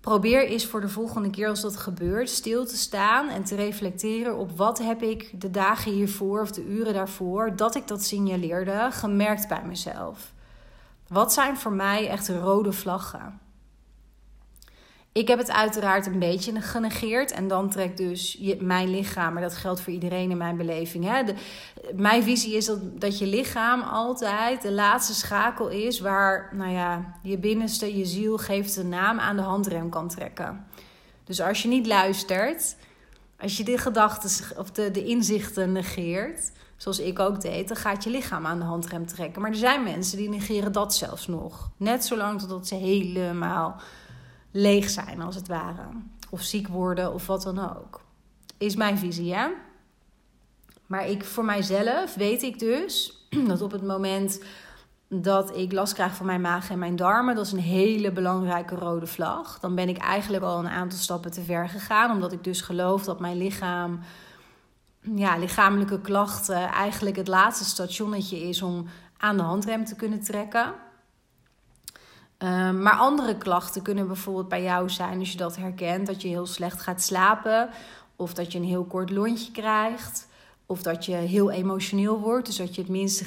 Probeer 0.10 0.48
eens 0.48 0.65
voor 0.65 0.82
de 0.82 0.89
volgende 0.89 1.30
keer 1.30 1.48
als 1.48 1.62
dat 1.62 1.78
gebeurt 1.78 2.30
stil 2.30 2.65
te 2.65 2.78
staan 2.78 3.30
en 3.30 3.43
te 3.43 3.56
reflecteren 3.56 4.38
op 4.38 4.58
wat 4.58 4.78
heb 4.78 5.02
ik 5.02 5.41
de 5.41 5.52
dagen 5.52 5.91
hiervoor 5.91 6.41
of 6.41 6.52
de 6.52 6.65
uren 6.65 6.93
daarvoor 6.93 7.56
dat 7.56 7.76
ik 7.76 7.88
dat 7.88 8.04
signaleerde 8.04 8.88
gemerkt 8.91 9.48
bij 9.48 9.63
mezelf. 9.65 10.34
Wat 11.08 11.34
zijn 11.34 11.58
voor 11.58 11.72
mij 11.72 12.10
echt 12.10 12.30
rode 12.30 12.72
vlaggen? 12.72 13.39
Ik 15.19 15.27
heb 15.27 15.38
het 15.38 15.51
uiteraard 15.51 16.05
een 16.05 16.19
beetje 16.19 16.62
genegeerd. 16.62 17.32
En 17.32 17.47
dan 17.47 17.69
trekt 17.69 17.97
dus 17.97 18.38
je, 18.39 18.58
mijn 18.62 18.89
lichaam, 18.89 19.34
maar 19.34 19.41
dat 19.41 19.55
geldt 19.55 19.82
voor 19.82 19.93
iedereen 19.93 20.32
in 20.32 20.38
mijn 20.38 20.58
beleving. 20.58 21.05
Hè? 21.05 21.23
De, 21.23 21.34
mijn 21.95 22.23
visie 22.23 22.55
is 22.55 22.71
dat, 22.82 23.17
je 23.17 23.27
lichaam 23.27 23.82
altijd 23.82 24.62
de 24.62 24.71
laatste 24.71 25.13
schakel 25.13 25.67
is 25.67 25.99
waar 25.99 26.49
nou 26.55 26.71
ja, 26.71 27.13
je 27.23 27.38
binnenste, 27.38 27.97
je 27.97 28.05
ziel 28.05 28.38
geeft 28.38 28.75
een 28.75 28.89
naam 28.89 29.19
aan 29.19 29.36
de 29.36 29.41
handrem 29.41 29.89
kan 29.89 30.08
trekken. 30.08 30.65
Dus 31.23 31.41
als 31.41 31.62
je 31.62 31.67
niet 31.67 31.88
luistert, 31.88 32.75
als 33.39 33.58
je 33.58 33.63
de 33.63 33.77
gedachten 33.77 34.58
of 34.58 34.71
de, 34.71 34.91
de 34.91 35.03
inzichten 35.03 35.71
negeert, 35.71 36.51
zoals 36.77 36.99
ik 36.99 37.19
ook 37.19 37.41
deed, 37.41 37.67
dan 37.67 37.77
gaat 37.77 38.03
je 38.03 38.10
lichaam 38.10 38.45
aan 38.45 38.60
de 38.60 38.65
handrem 38.65 39.05
trekken. 39.05 39.41
Maar 39.41 39.51
er 39.51 39.58
zijn 39.58 39.84
mensen 39.84 40.17
die 40.17 40.29
negeren 40.29 40.71
dat 40.71 40.95
zelfs 40.95 41.27
nog. 41.27 41.69
Net 41.77 42.05
zolang 42.05 42.39
totdat 42.39 42.67
ze 42.67 42.75
helemaal 42.75 43.82
leeg 44.51 44.89
zijn, 44.89 45.21
als 45.21 45.35
het 45.35 45.47
ware. 45.47 45.88
Of 46.29 46.41
ziek 46.41 46.67
worden 46.67 47.13
of 47.13 47.27
wat 47.27 47.41
dan 47.41 47.77
ook. 47.77 48.01
Is 48.57 48.75
mijn 48.75 48.97
visie, 48.97 49.33
hè? 49.35 49.47
Maar 50.85 51.07
ik, 51.07 51.25
voor 51.25 51.45
mijzelf 51.45 52.15
weet 52.15 52.41
ik 52.41 52.59
dus 52.59 53.17
dat 53.47 53.62
op 53.62 53.71
het 53.71 53.83
moment 53.83 54.43
dat 55.07 55.57
ik 55.57 55.71
last 55.71 55.93
krijg 55.93 56.15
van 56.15 56.25
mijn 56.25 56.41
maag 56.41 56.69
en 56.69 56.79
mijn 56.79 56.95
darmen, 56.95 57.35
dat 57.35 57.45
is 57.45 57.51
een 57.51 57.59
hele 57.59 58.12
belangrijke 58.12 58.75
rode 58.75 59.07
vlag. 59.07 59.59
Dan 59.59 59.75
ben 59.75 59.89
ik 59.89 59.97
eigenlijk 59.97 60.43
al 60.43 60.59
een 60.59 60.69
aantal 60.69 60.99
stappen 60.99 61.31
te 61.31 61.41
ver 61.41 61.69
gegaan, 61.69 62.12
omdat 62.12 62.31
ik 62.31 62.43
dus 62.43 62.62
geloof 62.62 63.03
dat 63.03 63.19
mijn 63.19 63.38
lichaam, 63.38 63.99
ja, 65.01 65.38
lichamelijke 65.38 66.01
klachten 66.01 66.67
eigenlijk 66.67 67.15
het 67.15 67.27
laatste 67.27 67.65
stationnetje 67.65 68.39
is 68.49 68.62
om 68.62 68.85
aan 69.17 69.38
de 69.38 69.43
handrem 69.43 69.85
te 69.85 69.95
kunnen 69.95 70.21
trekken. 70.21 70.73
Ehm, 72.39 72.82
maar 72.82 72.93
andere 72.93 73.38
klachten 73.38 73.82
kunnen 73.82 74.08
bijvoorbeeld 74.08 74.47
bij 74.47 74.63
jou 74.63 74.89
zijn, 74.89 75.19
als 75.19 75.32
je 75.32 75.38
dat 75.38 75.56
herkent, 75.56 76.08
dat 76.08 76.21
je 76.21 76.28
heel 76.28 76.45
slecht 76.45 76.82
gaat 76.82 77.02
slapen, 77.04 77.69
of 78.15 78.34
dat 78.34 78.52
je 78.52 78.60
een 78.60 78.65
heel 78.65 78.84
kort 78.84 79.10
lontje 79.10 79.52
krijgt, 79.52 80.28
of 80.65 80.82
dat 80.82 81.06
je 81.06 81.15
heel 81.15 81.52
emotioneel 81.52 82.19
wordt, 82.19 82.45
dus 82.45 82.58
dat 82.58 82.75
je 82.75 82.82
het 82.82 82.89
minste 82.89 83.25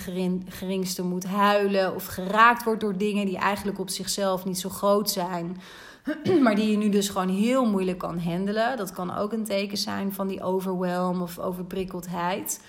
geringste 0.48 1.02
moet 1.02 1.24
huilen, 1.24 1.94
of 1.94 2.06
geraakt 2.06 2.64
wordt 2.64 2.80
door 2.80 2.96
dingen 2.96 3.26
die 3.26 3.36
eigenlijk 3.36 3.78
op 3.78 3.90
zichzelf 3.90 4.44
niet 4.44 4.58
zo 4.58 4.68
groot 4.68 5.10
zijn, 5.10 5.60
maar 6.42 6.54
die 6.54 6.70
je 6.70 6.76
nu 6.76 6.88
dus 6.88 7.08
gewoon 7.08 7.28
heel 7.28 7.64
moeilijk 7.64 7.98
kan 7.98 8.18
handelen. 8.18 8.76
Dat 8.76 8.92
kan 8.92 9.16
ook 9.16 9.32
een 9.32 9.44
teken 9.44 9.78
zijn 9.78 10.12
van 10.12 10.26
die 10.26 10.42
overwhelm 10.42 11.22
of 11.22 11.38
overprikkeldheid. 11.38 12.60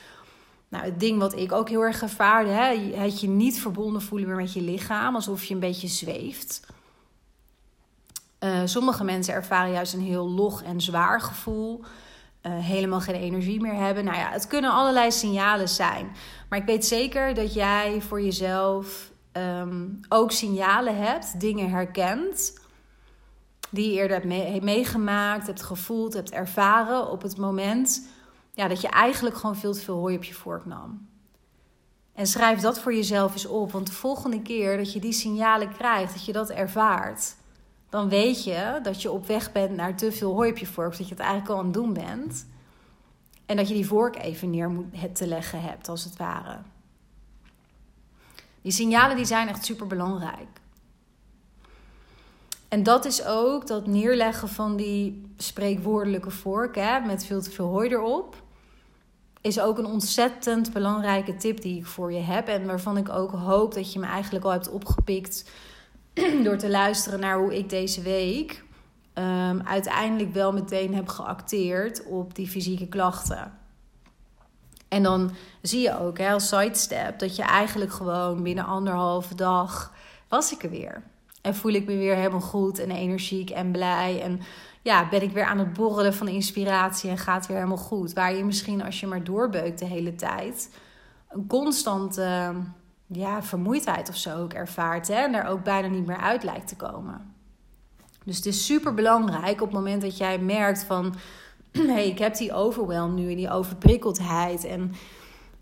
Nou, 0.74 0.86
het 0.86 1.00
ding 1.00 1.20
wat 1.20 1.38
ik 1.38 1.52
ook 1.52 1.70
heel 1.70 1.82
erg 1.82 2.02
ervaarde, 2.02 2.50
hè, 2.50 2.94
het 2.96 3.22
je 3.22 3.28
niet 3.28 3.60
verbonden 3.60 4.02
voelen 4.02 4.28
meer 4.28 4.38
met 4.38 4.54
je 4.54 4.62
lichaam, 4.62 5.16
alsof 5.16 5.44
je 5.44 5.54
een 5.54 5.60
beetje 5.60 5.88
zweeft. 5.88 6.62
Uh, 8.40 8.62
sommige 8.66 9.04
mensen 9.04 9.34
ervaren 9.34 9.72
juist 9.72 9.94
een 9.94 10.02
heel 10.02 10.30
log 10.30 10.64
en 10.64 10.82
zwaar 10.82 11.22
gevoel. 11.22 11.80
Uh, 11.80 12.60
helemaal 12.60 13.00
geen 13.00 13.16
energie 13.16 13.62
meer 13.62 13.76
hebben. 13.76 14.04
Nou 14.04 14.18
ja, 14.18 14.32
het 14.32 14.48
kunnen 14.48 14.72
allerlei 14.72 15.12
signalen 15.12 15.70
zijn. 15.70 16.12
Maar 16.50 16.60
ik 16.60 16.66
weet 16.66 16.86
zeker 16.86 17.34
dat 17.34 17.54
jij 17.54 18.02
voor 18.02 18.22
jezelf 18.22 19.12
um, 19.34 20.00
ook 20.10 20.32
signalen 20.32 20.98
hebt, 20.98 21.40
dingen 21.40 21.70
herkent. 21.70 22.60
Die 23.70 23.92
je 23.92 24.00
eerder 24.00 24.22
hebt 24.22 24.64
meegemaakt, 24.64 25.48
hebt 25.48 25.64
gevoeld, 25.64 26.14
hebt 26.14 26.32
ervaren 26.32 27.10
op 27.10 27.22
het 27.22 27.38
moment 27.38 28.08
ja, 28.54 28.68
dat 28.68 28.82
je 28.82 28.88
eigenlijk 28.88 29.36
gewoon 29.36 29.56
veel 29.56 29.74
te 29.74 29.80
veel 29.80 29.98
hooi 29.98 30.16
op 30.16 30.24
je 30.24 30.34
vork 30.34 30.66
nam. 30.66 31.08
En 32.14 32.28
schrijf 32.28 32.60
dat 32.60 32.80
voor 32.80 32.94
jezelf 32.94 33.34
eens 33.34 33.46
op. 33.46 33.72
Want 33.72 33.88
de 33.88 33.94
volgende 33.94 34.42
keer 34.42 34.78
dat 34.78 34.94
je 34.94 35.00
die 35.00 35.12
signalen 35.12 35.74
krijgt, 35.74 36.14
dat 36.14 36.26
je 36.26 36.32
dat 36.32 36.50
ervaart, 36.50 37.36
dan 37.90 38.10
weet 38.10 38.44
je 38.44 38.80
dat 38.84 39.02
je 39.02 39.12
op 39.12 39.28
weg 39.28 39.52
bent 39.52 39.76
naar 39.76 39.98
te 39.98 40.12
veel 40.12 40.34
hooi 40.34 40.50
op 40.50 40.58
je 40.58 40.66
vork. 40.66 40.98
Dat 40.98 41.08
je 41.08 41.14
het 41.14 41.24
eigenlijk 41.24 41.52
al 41.52 41.58
aan 41.58 41.66
het 41.66 41.74
doen 41.74 41.94
bent. 41.94 42.48
En 43.46 43.56
dat 43.56 43.68
je 43.68 43.74
die 43.74 43.88
vork 43.88 44.16
even 44.18 44.50
neer 44.50 44.70
moet 44.70 45.16
te 45.16 45.28
leggen 45.28 45.62
hebt, 45.62 45.90
als 45.90 46.04
het 46.04 46.18
ware. 46.18 46.58
Die 48.62 48.72
signalen 48.72 49.16
die 49.16 49.26
zijn 49.26 49.48
echt 49.48 49.66
super 49.66 49.88
belangrijk. 49.88 50.62
En 52.68 52.84
dat 52.84 53.06
is 53.06 53.26
ook 53.26 53.68
dat 53.68 53.88
neerleggen 53.88 54.50
van 54.50 54.76
die 54.76 55.34
spreekwoordelijke 55.38 56.32
vork 56.32 56.76
hè, 56.76 57.00
met 57.00 57.26
veel 57.26 57.42
te 57.42 57.52
veel 57.52 57.68
hooi 57.68 57.90
erop 57.90 58.43
is 59.44 59.60
ook 59.60 59.78
een 59.78 59.86
ontzettend 59.86 60.74
belangrijke 60.74 61.36
tip 61.36 61.62
die 61.62 61.78
ik 61.78 61.86
voor 61.86 62.14
je 62.14 62.20
heb. 62.20 62.48
En 62.48 62.66
waarvan 62.66 62.98
ik 62.98 63.10
ook 63.10 63.32
hoop 63.32 63.74
dat 63.74 63.94
je 63.94 64.00
me 64.00 64.06
eigenlijk 64.06 64.46
al 64.46 64.52
hebt 64.52 64.70
opgepikt 64.70 65.50
door 66.44 66.58
te 66.58 66.70
luisteren 66.70 67.20
naar 67.20 67.38
hoe 67.38 67.58
ik 67.58 67.70
deze 67.70 68.02
week 68.02 68.64
um, 69.14 69.62
uiteindelijk 69.62 70.34
wel 70.34 70.54
meteen 70.54 70.96
heb 70.96 71.08
geacteerd 71.08 72.06
op 72.06 72.36
die 72.36 72.48
fysieke 72.48 72.88
klachten. 72.88 73.52
En 74.88 75.04
dan 75.04 75.32
zie 75.62 75.82
je 75.82 76.00
ook 76.00 76.18
hè, 76.18 76.32
als 76.32 76.48
sidestep 76.48 77.20
dat 77.20 77.36
je 77.36 77.44
eigenlijk 77.44 77.94
gewoon 77.94 78.44
binnen 78.44 78.66
anderhalve 78.66 79.36
dag 79.36 79.94
was 80.28 80.54
ik 80.54 80.64
er 80.64 80.70
weer. 80.70 81.04
En 81.42 81.56
voel 81.56 81.72
ik 81.72 81.86
me 81.86 81.98
weer 81.98 82.16
helemaal 82.16 82.42
goed 82.42 82.80
en 82.80 82.92
energiek 82.92 83.50
en 83.50 83.72
blij. 83.72 84.22
En 84.22 84.42
ja, 84.84 85.10
ben 85.10 85.22
ik 85.22 85.32
weer 85.32 85.46
aan 85.46 85.60
het 85.60 85.74
borrelen 85.74 86.14
van 86.14 86.28
inspiratie 86.28 87.10
en 87.10 87.18
gaat 87.18 87.48
weer 87.48 87.58
helemaal 87.58 87.78
goed. 87.78 88.14
Waar 88.14 88.36
je 88.36 88.46
misschien 88.46 88.84
als 88.84 89.00
je 89.00 89.08
maar 89.08 89.24
doorbeukt 89.24 89.80
de 89.80 89.86
hele 89.86 90.16
tijd, 90.16 90.70
een 91.30 91.48
constante 91.48 92.54
ja, 93.08 93.44
vermoeidheid 93.44 94.10
of 94.10 94.18
zo 94.18 94.38
ook 94.38 94.54
ervaart. 94.54 95.08
Hè? 95.08 95.14
En 95.14 95.34
er 95.34 95.48
ook 95.48 95.64
bijna 95.64 95.88
niet 95.88 96.06
meer 96.06 96.18
uit 96.18 96.44
lijkt 96.44 96.68
te 96.68 96.76
komen. 96.76 97.34
Dus 98.26 98.36
het 98.36 98.46
is 98.46 98.66
super 98.66 98.94
belangrijk 98.94 99.62
op 99.62 99.68
het 99.68 99.78
moment 99.78 100.02
dat 100.02 100.18
jij 100.18 100.40
merkt 100.40 100.84
van... 100.84 101.16
hey, 101.72 102.08
ik 102.08 102.20
heb 102.20 102.36
die 102.36 102.54
overwhelm 102.54 103.14
nu 103.14 103.30
en 103.30 103.36
die 103.36 103.50
overprikkeldheid... 103.50 104.64
en 104.66 104.94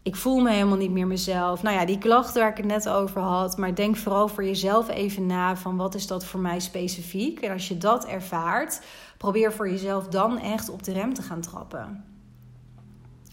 ik 0.03 0.15
voel 0.15 0.39
me 0.39 0.51
helemaal 0.51 0.77
niet 0.77 0.91
meer 0.91 1.07
mezelf. 1.07 1.63
Nou 1.63 1.75
ja, 1.75 1.85
die 1.85 1.97
klachten 1.97 2.41
waar 2.41 2.51
ik 2.51 2.57
het 2.57 2.65
net 2.65 2.89
over 2.89 3.21
had. 3.21 3.57
Maar 3.57 3.75
denk 3.75 3.97
vooral 3.97 4.27
voor 4.27 4.45
jezelf 4.45 4.89
even 4.89 5.25
na 5.25 5.55
van 5.55 5.77
wat 5.77 5.95
is 5.95 6.07
dat 6.07 6.25
voor 6.25 6.39
mij 6.39 6.59
specifiek. 6.59 7.39
En 7.39 7.51
als 7.51 7.67
je 7.67 7.77
dat 7.77 8.05
ervaart, 8.05 8.81
probeer 9.21 9.53
voor 9.53 9.69
jezelf 9.69 10.07
dan 10.07 10.39
echt 10.39 10.69
op 10.69 10.83
de 10.83 10.91
rem 10.91 11.13
te 11.13 11.21
gaan 11.21 11.41
trappen. 11.41 12.03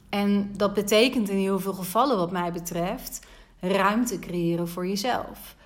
En 0.08 0.50
dat 0.56 0.74
betekent 0.74 1.28
in 1.28 1.36
heel 1.36 1.60
veel 1.60 1.72
gevallen 1.72 2.16
wat 2.16 2.30
mij 2.30 2.52
betreft 2.52 3.26
ruimte 3.60 4.18
creëren 4.18 4.68
voor 4.68 4.86
jezelf. 4.86 5.56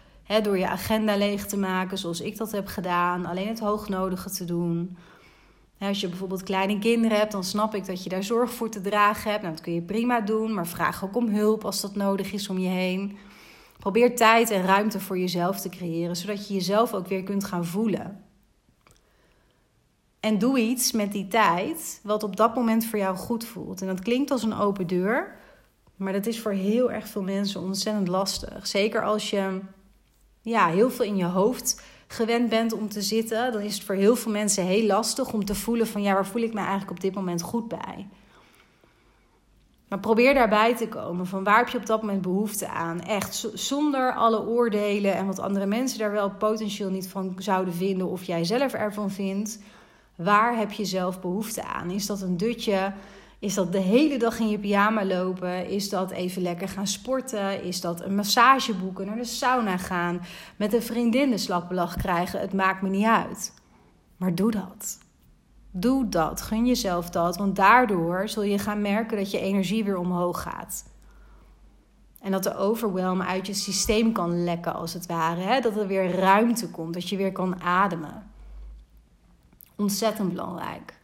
door 0.43 0.59
je 0.59 0.69
agenda 0.69 1.17
leeg 1.17 1.47
te 1.47 1.59
maken 1.59 1.99
zoals 1.99 2.21
ik 2.21 2.37
dat 2.37 2.53
heb 2.53 2.67
gedaan. 2.67 3.27
Alleen 3.27 3.49
het 3.49 3.61
hoognodige 3.61 4.31
te 4.31 4.45
doen 4.45 4.97
als 5.79 6.01
je 6.01 6.09
bijvoorbeeld 6.09 6.43
kleine 6.43 6.79
kinderen 6.79 7.19
hebt, 7.19 7.33
dan 7.33 7.45
snap 7.45 7.75
ik 7.75 7.87
dat 7.87 8.03
je 8.03 8.09
daar 8.09 8.23
zorg 8.23 8.53
voor 8.53 8.71
te 8.71 8.81
dragen 8.81 9.31
hebt. 9.31 9.43
Nou, 9.43 9.55
dat 9.55 9.65
kun 9.65 9.75
je 9.75 9.83
prima 9.83 10.21
doen, 10.21 10.55
maar 10.55 10.67
vraag 10.67 11.05
ook 11.05 11.17
om 11.17 11.29
hulp 11.29 11.65
als 11.65 11.81
dat 11.81 11.95
nodig 11.95 12.33
is 12.33 12.49
om 12.49 12.59
je 12.59 12.69
heen. 12.69 13.17
Probeer 13.79 14.17
tijd 14.17 14.51
en 14.51 14.65
ruimte 14.65 15.01
voor 15.01 15.19
jezelf 15.19 15.61
te 15.61 15.69
creëren, 15.69 16.17
zodat 16.17 16.49
je 16.49 16.55
jezelf 16.55 16.95
ook 16.95 17.07
weer 17.07 17.23
kunt 17.23 17.45
gaan 17.45 17.65
voelen. 17.65 18.32
En 20.23 20.39
doe 20.39 20.59
iets 20.59 20.93
met 20.93 21.13
die 21.13 21.29
tijd 21.29 22.01
wat 22.03 22.23
op 22.23 22.37
dat 22.37 22.55
moment 22.55 22.85
voor 22.85 22.99
jou 22.99 23.17
goed 23.17 23.45
voelt. 23.45 23.81
En 23.81 23.87
dat 23.87 24.01
klinkt 24.01 24.31
als 24.31 24.43
een 24.43 24.55
open 24.55 24.87
deur, 24.87 25.37
maar 25.97 26.13
dat 26.13 26.27
is 26.27 26.41
voor 26.41 26.53
heel 26.53 26.93
erg 26.93 27.09
veel 27.09 27.23
mensen 27.23 27.61
ontzettend 27.61 28.09
lastig. 28.09 28.67
Zeker 28.67 29.05
als 29.05 29.31
je 29.31 29.61
ja, 30.43 30.69
heel 30.69 30.91
veel 30.91 31.05
in 31.05 31.17
je 31.17 31.25
hoofd 31.25 31.83
gewend 32.07 32.49
bent 32.49 32.73
om 32.73 32.89
te 32.89 33.03
zitten, 33.03 33.53
dan 33.53 33.61
is 33.61 33.75
het 33.75 33.85
voor 33.85 33.95
heel 33.95 34.17
veel 34.17 34.33
mensen 34.33 34.65
heel 34.65 34.87
lastig 34.87 35.33
om 35.33 35.45
te 35.45 35.55
voelen 35.55 35.87
van 35.87 36.03
ja, 36.03 36.13
waar 36.13 36.27
voel 36.27 36.43
ik 36.43 36.55
me 36.55 36.61
eigenlijk 36.61 36.91
op 36.91 37.01
dit 37.01 37.15
moment 37.15 37.43
goed 37.43 37.69
bij? 37.69 38.09
Maar 39.89 40.01
probeer 40.01 40.35
daarbij 40.35 40.77
te 40.77 40.89
komen 40.89 41.27
van 41.27 41.45
waar 41.45 41.59
heb 41.59 41.69
je 41.69 41.79
op 41.79 41.87
dat 41.87 42.01
moment 42.03 42.23
behoefte 42.23 42.69
aan? 42.69 43.01
Echt 43.01 43.49
zonder 43.55 44.15
alle 44.15 44.47
oordelen 44.47 45.15
en 45.15 45.27
wat 45.27 45.39
andere 45.39 45.67
mensen 45.67 45.99
daar 45.99 46.13
wel 46.13 46.31
potentieel 46.31 46.91
niet 46.91 47.09
van 47.09 47.35
zouden 47.39 47.75
vinden 47.75 48.09
of 48.09 48.25
jij 48.25 48.45
zelf 48.45 48.73
ervan 48.73 49.11
vindt. 49.11 49.59
Waar 50.17 50.57
heb 50.57 50.73
je 50.73 50.85
zelf 50.85 51.21
behoefte 51.21 51.65
aan? 51.65 51.91
Is 51.91 52.07
dat 52.07 52.21
een 52.21 52.37
dutje? 52.37 52.93
Is 53.39 53.55
dat 53.55 53.73
de 53.73 53.79
hele 53.79 54.19
dag 54.19 54.39
in 54.39 54.49
je 54.49 54.59
pyjama 54.59 55.05
lopen? 55.05 55.69
Is 55.69 55.89
dat 55.89 56.11
even 56.11 56.43
lekker 56.43 56.69
gaan 56.69 56.87
sporten? 56.87 57.65
Is 57.65 57.81
dat 57.81 58.03
een 58.03 58.15
massage 58.15 58.75
boeken, 58.75 59.07
naar 59.07 59.17
de 59.17 59.25
sauna 59.25 59.77
gaan, 59.77 60.21
met 60.57 60.75
een 60.75 60.83
vriendin 60.83 61.31
de 61.31 61.39
slappe 61.39 61.89
krijgen? 61.97 62.41
Het 62.41 62.53
maakt 62.53 62.83
me 62.83 62.89
niet 62.89 63.07
uit. 63.07 63.55
Maar 64.17 64.35
doe 64.35 64.51
dat. 64.51 64.99
Doe 65.71 66.09
dat. 66.09 66.41
Gun 66.41 66.67
jezelf 66.67 67.11
dat. 67.11 67.37
Want 67.37 67.57
daardoor 67.57 68.29
zul 68.29 68.43
je 68.43 68.59
gaan 68.59 68.81
merken 68.81 69.17
dat 69.17 69.31
je 69.31 69.39
energie 69.39 69.85
weer 69.85 69.99
omhoog 69.99 70.43
gaat. 70.43 70.85
En 72.21 72.31
dat 72.31 72.43
de 72.43 72.57
overwhelm 72.57 73.23
uit 73.23 73.47
je 73.47 73.55
systeem 73.55 74.13
kan 74.13 74.45
lekken, 74.45 74.75
als 74.75 74.93
het 74.93 75.07
ware. 75.07 75.41
Hè? 75.41 75.61
Dat 75.61 75.77
er 75.77 75.87
weer 75.87 76.11
ruimte 76.11 76.71
komt, 76.71 76.95
dat 76.95 77.09
je 77.09 77.17
weer 77.17 77.33
kan 77.33 77.63
ademen. 77.63 78.32
Ontzettend 79.77 80.29
belangrijk. 80.29 81.01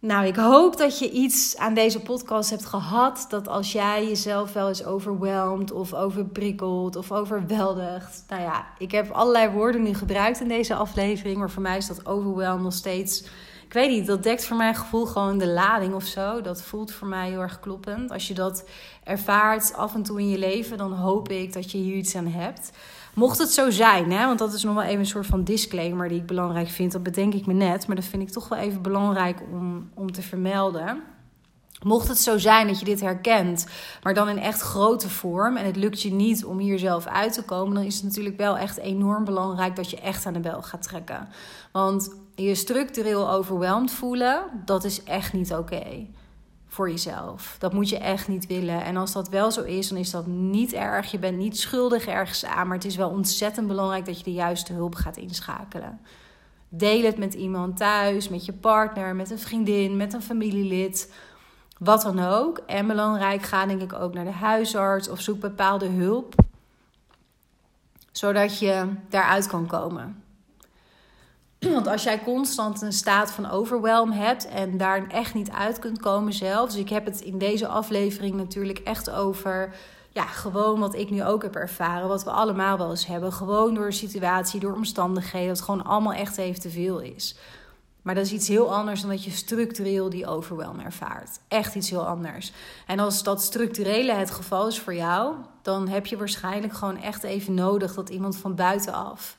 Nou, 0.00 0.26
ik 0.26 0.36
hoop 0.36 0.76
dat 0.76 0.98
je 0.98 1.10
iets 1.10 1.56
aan 1.56 1.74
deze 1.74 2.00
podcast 2.00 2.50
hebt 2.50 2.64
gehad. 2.64 3.26
Dat 3.28 3.48
als 3.48 3.72
jij 3.72 4.06
jezelf 4.06 4.52
wel 4.52 4.68
eens 4.68 4.84
overweldigt 4.84 5.72
of 5.72 5.94
overprikkelt 5.94 6.96
of 6.96 7.12
overweldigt. 7.12 8.24
Nou 8.28 8.42
ja, 8.42 8.66
ik 8.78 8.90
heb 8.90 9.10
allerlei 9.10 9.50
woorden 9.50 9.82
nu 9.82 9.94
gebruikt 9.94 10.40
in 10.40 10.48
deze 10.48 10.74
aflevering. 10.74 11.38
Maar 11.38 11.50
voor 11.50 11.62
mij 11.62 11.76
is 11.76 11.86
dat 11.86 12.06
overwhelm 12.06 12.62
nog 12.62 12.72
steeds. 12.72 13.24
Ik 13.64 13.72
weet 13.72 13.90
niet, 13.90 14.06
dat 14.06 14.22
dekt 14.22 14.44
voor 14.44 14.56
mijn 14.56 14.74
gevoel 14.74 15.06
gewoon 15.06 15.38
de 15.38 15.48
lading 15.48 15.94
of 15.94 16.04
zo. 16.04 16.40
Dat 16.40 16.62
voelt 16.62 16.92
voor 16.92 17.08
mij 17.08 17.28
heel 17.28 17.40
erg 17.40 17.60
kloppend. 17.60 18.10
Als 18.10 18.28
je 18.28 18.34
dat 18.34 18.64
ervaart 19.04 19.74
af 19.74 19.94
en 19.94 20.02
toe 20.02 20.20
in 20.20 20.28
je 20.28 20.38
leven, 20.38 20.78
dan 20.78 20.92
hoop 20.92 21.28
ik 21.28 21.52
dat 21.52 21.70
je 21.70 21.78
hier 21.78 21.96
iets 21.96 22.16
aan 22.16 22.26
hebt. 22.26 22.70
Mocht 23.18 23.38
het 23.38 23.50
zo 23.50 23.70
zijn, 23.70 24.12
hè, 24.12 24.26
want 24.26 24.38
dat 24.38 24.52
is 24.52 24.62
nog 24.62 24.74
wel 24.74 24.82
even 24.82 24.98
een 24.98 25.06
soort 25.06 25.26
van 25.26 25.44
disclaimer 25.44 26.08
die 26.08 26.18
ik 26.18 26.26
belangrijk 26.26 26.68
vind. 26.68 26.92
Dat 26.92 27.02
bedenk 27.02 27.34
ik 27.34 27.46
me 27.46 27.52
net, 27.52 27.86
maar 27.86 27.96
dat 27.96 28.04
vind 28.04 28.22
ik 28.22 28.30
toch 28.30 28.48
wel 28.48 28.58
even 28.58 28.82
belangrijk 28.82 29.42
om, 29.52 29.90
om 29.94 30.12
te 30.12 30.22
vermelden. 30.22 31.02
Mocht 31.82 32.08
het 32.08 32.18
zo 32.18 32.38
zijn 32.38 32.66
dat 32.66 32.78
je 32.78 32.84
dit 32.84 33.00
herkent, 33.00 33.66
maar 34.02 34.14
dan 34.14 34.28
in 34.28 34.38
echt 34.38 34.60
grote 34.60 35.08
vorm 35.08 35.56
en 35.56 35.64
het 35.64 35.76
lukt 35.76 36.02
je 36.02 36.12
niet 36.12 36.44
om 36.44 36.58
hier 36.58 36.78
zelf 36.78 37.06
uit 37.06 37.32
te 37.32 37.44
komen, 37.44 37.74
dan 37.74 37.84
is 37.84 37.94
het 37.94 38.04
natuurlijk 38.04 38.36
wel 38.36 38.56
echt 38.58 38.76
enorm 38.78 39.24
belangrijk 39.24 39.76
dat 39.76 39.90
je 39.90 40.00
echt 40.00 40.26
aan 40.26 40.32
de 40.32 40.40
bel 40.40 40.62
gaat 40.62 40.82
trekken. 40.82 41.28
Want 41.72 42.14
je 42.34 42.54
structureel 42.54 43.30
overweldigd 43.30 43.92
voelen, 43.94 44.42
dat 44.64 44.84
is 44.84 45.02
echt 45.04 45.32
niet 45.32 45.52
oké 45.52 46.06
voor 46.68 46.90
jezelf. 46.90 47.56
Dat 47.58 47.72
moet 47.72 47.88
je 47.88 47.98
echt 47.98 48.28
niet 48.28 48.46
willen. 48.46 48.84
En 48.84 48.96
als 48.96 49.12
dat 49.12 49.28
wel 49.28 49.50
zo 49.50 49.62
is, 49.62 49.88
dan 49.88 49.98
is 49.98 50.10
dat 50.10 50.26
niet 50.26 50.72
erg. 50.72 51.10
Je 51.10 51.18
bent 51.18 51.38
niet 51.38 51.58
schuldig 51.58 52.06
ergens 52.06 52.44
aan, 52.44 52.66
maar 52.66 52.76
het 52.76 52.86
is 52.86 52.96
wel 52.96 53.10
ontzettend 53.10 53.66
belangrijk 53.66 54.06
dat 54.06 54.18
je 54.18 54.24
de 54.24 54.32
juiste 54.32 54.72
hulp 54.72 54.94
gaat 54.94 55.16
inschakelen. 55.16 56.00
Deel 56.68 57.04
het 57.04 57.18
met 57.18 57.34
iemand 57.34 57.76
thuis, 57.76 58.28
met 58.28 58.44
je 58.44 58.52
partner, 58.52 59.16
met 59.16 59.30
een 59.30 59.38
vriendin, 59.38 59.96
met 59.96 60.12
een 60.12 60.22
familielid. 60.22 61.12
Wat 61.78 62.02
dan 62.02 62.18
ook. 62.20 62.58
En 62.66 62.86
belangrijk, 62.86 63.42
ga 63.42 63.66
denk 63.66 63.82
ik 63.82 63.92
ook 63.92 64.14
naar 64.14 64.24
de 64.24 64.30
huisarts 64.30 65.08
of 65.08 65.20
zoek 65.20 65.40
bepaalde 65.40 65.88
hulp. 65.88 66.34
Zodat 68.12 68.58
je 68.58 68.86
daaruit 69.08 69.46
kan 69.46 69.66
komen. 69.66 70.22
Want 71.74 71.86
als 71.86 72.02
jij 72.02 72.22
constant 72.22 72.82
een 72.82 72.92
staat 72.92 73.30
van 73.30 73.50
overwhelm 73.50 74.10
hebt 74.10 74.48
en 74.48 74.76
daar 74.76 75.06
echt 75.06 75.34
niet 75.34 75.50
uit 75.50 75.78
kunt 75.78 76.00
komen 76.00 76.32
zelf. 76.32 76.70
Dus 76.70 76.80
ik 76.80 76.88
heb 76.88 77.04
het 77.04 77.20
in 77.20 77.38
deze 77.38 77.66
aflevering 77.66 78.34
natuurlijk 78.34 78.78
echt 78.78 79.10
over. 79.10 79.74
Ja, 80.10 80.26
gewoon 80.26 80.80
wat 80.80 80.94
ik 80.94 81.10
nu 81.10 81.24
ook 81.24 81.42
heb 81.42 81.54
ervaren. 81.54 82.08
Wat 82.08 82.24
we 82.24 82.30
allemaal 82.30 82.78
wel 82.78 82.90
eens 82.90 83.06
hebben. 83.06 83.32
Gewoon 83.32 83.74
door 83.74 83.92
situatie, 83.92 84.60
door 84.60 84.74
omstandigheden. 84.74 85.48
Dat 85.48 85.60
gewoon 85.60 85.84
allemaal 85.84 86.12
echt 86.12 86.36
even 86.36 86.60
te 86.60 86.70
veel 86.70 86.98
is. 86.98 87.36
Maar 88.02 88.14
dat 88.14 88.26
is 88.26 88.32
iets 88.32 88.48
heel 88.48 88.74
anders 88.74 89.00
dan 89.00 89.10
dat 89.10 89.24
je 89.24 89.30
structureel 89.30 90.10
die 90.10 90.26
overwhelm 90.26 90.80
ervaart. 90.80 91.40
Echt 91.48 91.74
iets 91.74 91.90
heel 91.90 92.06
anders. 92.06 92.52
En 92.86 92.98
als 92.98 93.22
dat 93.22 93.42
structurele 93.42 94.12
het 94.12 94.30
geval 94.30 94.66
is 94.66 94.78
voor 94.78 94.94
jou, 94.94 95.34
dan 95.62 95.88
heb 95.88 96.06
je 96.06 96.16
waarschijnlijk 96.16 96.72
gewoon 96.72 96.96
echt 97.02 97.22
even 97.22 97.54
nodig 97.54 97.94
dat 97.94 98.08
iemand 98.08 98.36
van 98.36 98.54
buitenaf 98.54 99.37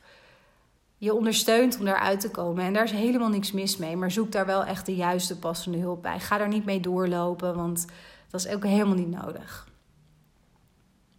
je 0.99 1.13
ondersteunt 1.13 1.79
om 1.79 1.85
daaruit 1.85 2.19
te 2.19 2.29
komen. 2.29 2.63
En 2.63 2.73
daar 2.73 2.83
is 2.83 2.91
helemaal 2.91 3.29
niks 3.29 3.51
mis 3.51 3.77
mee. 3.77 3.95
Maar 3.95 4.11
zoek 4.11 4.31
daar 4.31 4.45
wel 4.45 4.63
echt 4.63 4.85
de 4.85 4.95
juiste 4.95 5.39
passende 5.39 5.77
hulp 5.77 6.01
bij. 6.01 6.19
Ga 6.19 6.37
daar 6.37 6.47
niet 6.47 6.65
mee 6.65 6.79
doorlopen, 6.79 7.55
want 7.55 7.85
dat 8.29 8.45
is 8.45 8.53
ook 8.53 8.65
helemaal 8.65 8.95
niet 8.95 9.21
nodig. 9.21 9.67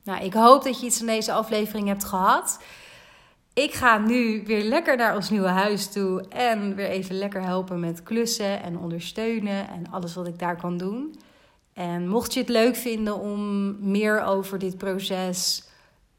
Nou, 0.05 0.25
ik 0.25 0.33
hoop 0.33 0.65
dat 0.65 0.81
je 0.81 0.87
iets 0.87 0.99
van 0.99 1.07
deze 1.07 1.33
aflevering 1.33 1.89
hebt 1.89 2.05
gehad. 2.05 2.63
Ik 3.53 3.73
ga 3.73 3.99
nu 3.99 4.43
weer 4.47 4.65
lekker 4.65 4.97
naar 4.97 5.17
ons 5.17 5.31
nieuwe 5.31 5.49
huis 5.49 5.93
toe. 5.93 6.25
En 6.29 6.75
weer 6.75 6.89
even 6.89 7.19
lekker 7.19 7.43
helpen 7.43 7.81
met 7.81 8.03
klussen 8.03 8.63
en 8.63 8.79
ondersteunen. 8.79 9.69
En 9.69 9.91
alles 9.91 10.15
wat 10.15 10.27
ik 10.27 10.39
daar 10.39 10.57
kan 10.57 10.77
doen. 10.77 11.21
En 11.73 12.09
mocht 12.09 12.35
je 12.35 12.41
het 12.41 12.49
leuk 12.49 12.77
vinden 12.77 13.19
om 13.19 13.77
meer 13.91 14.23
over 14.23 14.59
dit 14.59 14.79
proces 14.79 15.63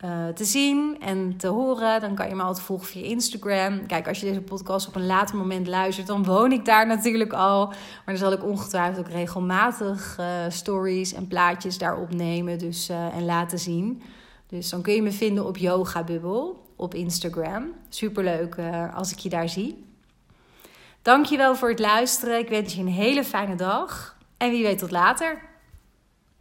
uh, 0.05 0.27
te 0.27 0.45
zien 0.45 0.97
en 0.99 1.37
te 1.37 1.47
horen, 1.47 2.01
dan 2.01 2.15
kan 2.15 2.27
je 2.27 2.35
me 2.35 2.43
altijd 2.43 2.65
volgen 2.65 2.87
via 2.87 3.03
Instagram. 3.03 3.85
Kijk, 3.85 4.07
als 4.07 4.19
je 4.19 4.25
deze 4.25 4.41
podcast 4.41 4.87
op 4.87 4.95
een 4.95 5.05
later 5.05 5.37
moment 5.37 5.67
luistert, 5.67 6.07
dan 6.07 6.23
woon 6.23 6.51
ik 6.51 6.65
daar 6.65 6.87
natuurlijk 6.87 7.33
al. 7.33 7.67
Maar 7.67 8.01
dan 8.05 8.17
zal 8.17 8.31
ik 8.31 8.43
ongetwijfeld 8.43 9.05
ook 9.05 9.11
regelmatig 9.11 10.17
uh, 10.19 10.25
stories 10.49 11.13
en 11.13 11.27
plaatjes 11.27 11.77
daar 11.77 11.97
opnemen 11.97 12.59
dus, 12.59 12.89
uh, 12.89 13.15
en 13.15 13.25
laten 13.25 13.59
zien. 13.59 14.01
Dus 14.47 14.69
dan 14.69 14.81
kun 14.81 14.93
je 14.93 15.01
me 15.01 15.11
vinden 15.11 15.45
op 15.45 15.57
Yoga 15.57 16.03
Bubble 16.03 16.53
op 16.75 16.93
Instagram. 16.93 17.71
Superleuk 17.89 18.55
als 18.93 19.11
ik 19.11 19.19
je 19.19 19.29
daar 19.29 19.49
zie. 19.49 19.85
Dankjewel 21.01 21.55
voor 21.55 21.69
het 21.69 21.79
luisteren. 21.79 22.39
Ik 22.39 22.49
wens 22.49 22.73
je 22.73 22.81
een 22.81 22.87
hele 22.87 23.23
fijne 23.23 23.55
dag. 23.55 24.17
En 24.37 24.49
wie 24.49 24.63
weet 24.63 24.77
tot 24.77 24.91
later. 24.91 25.50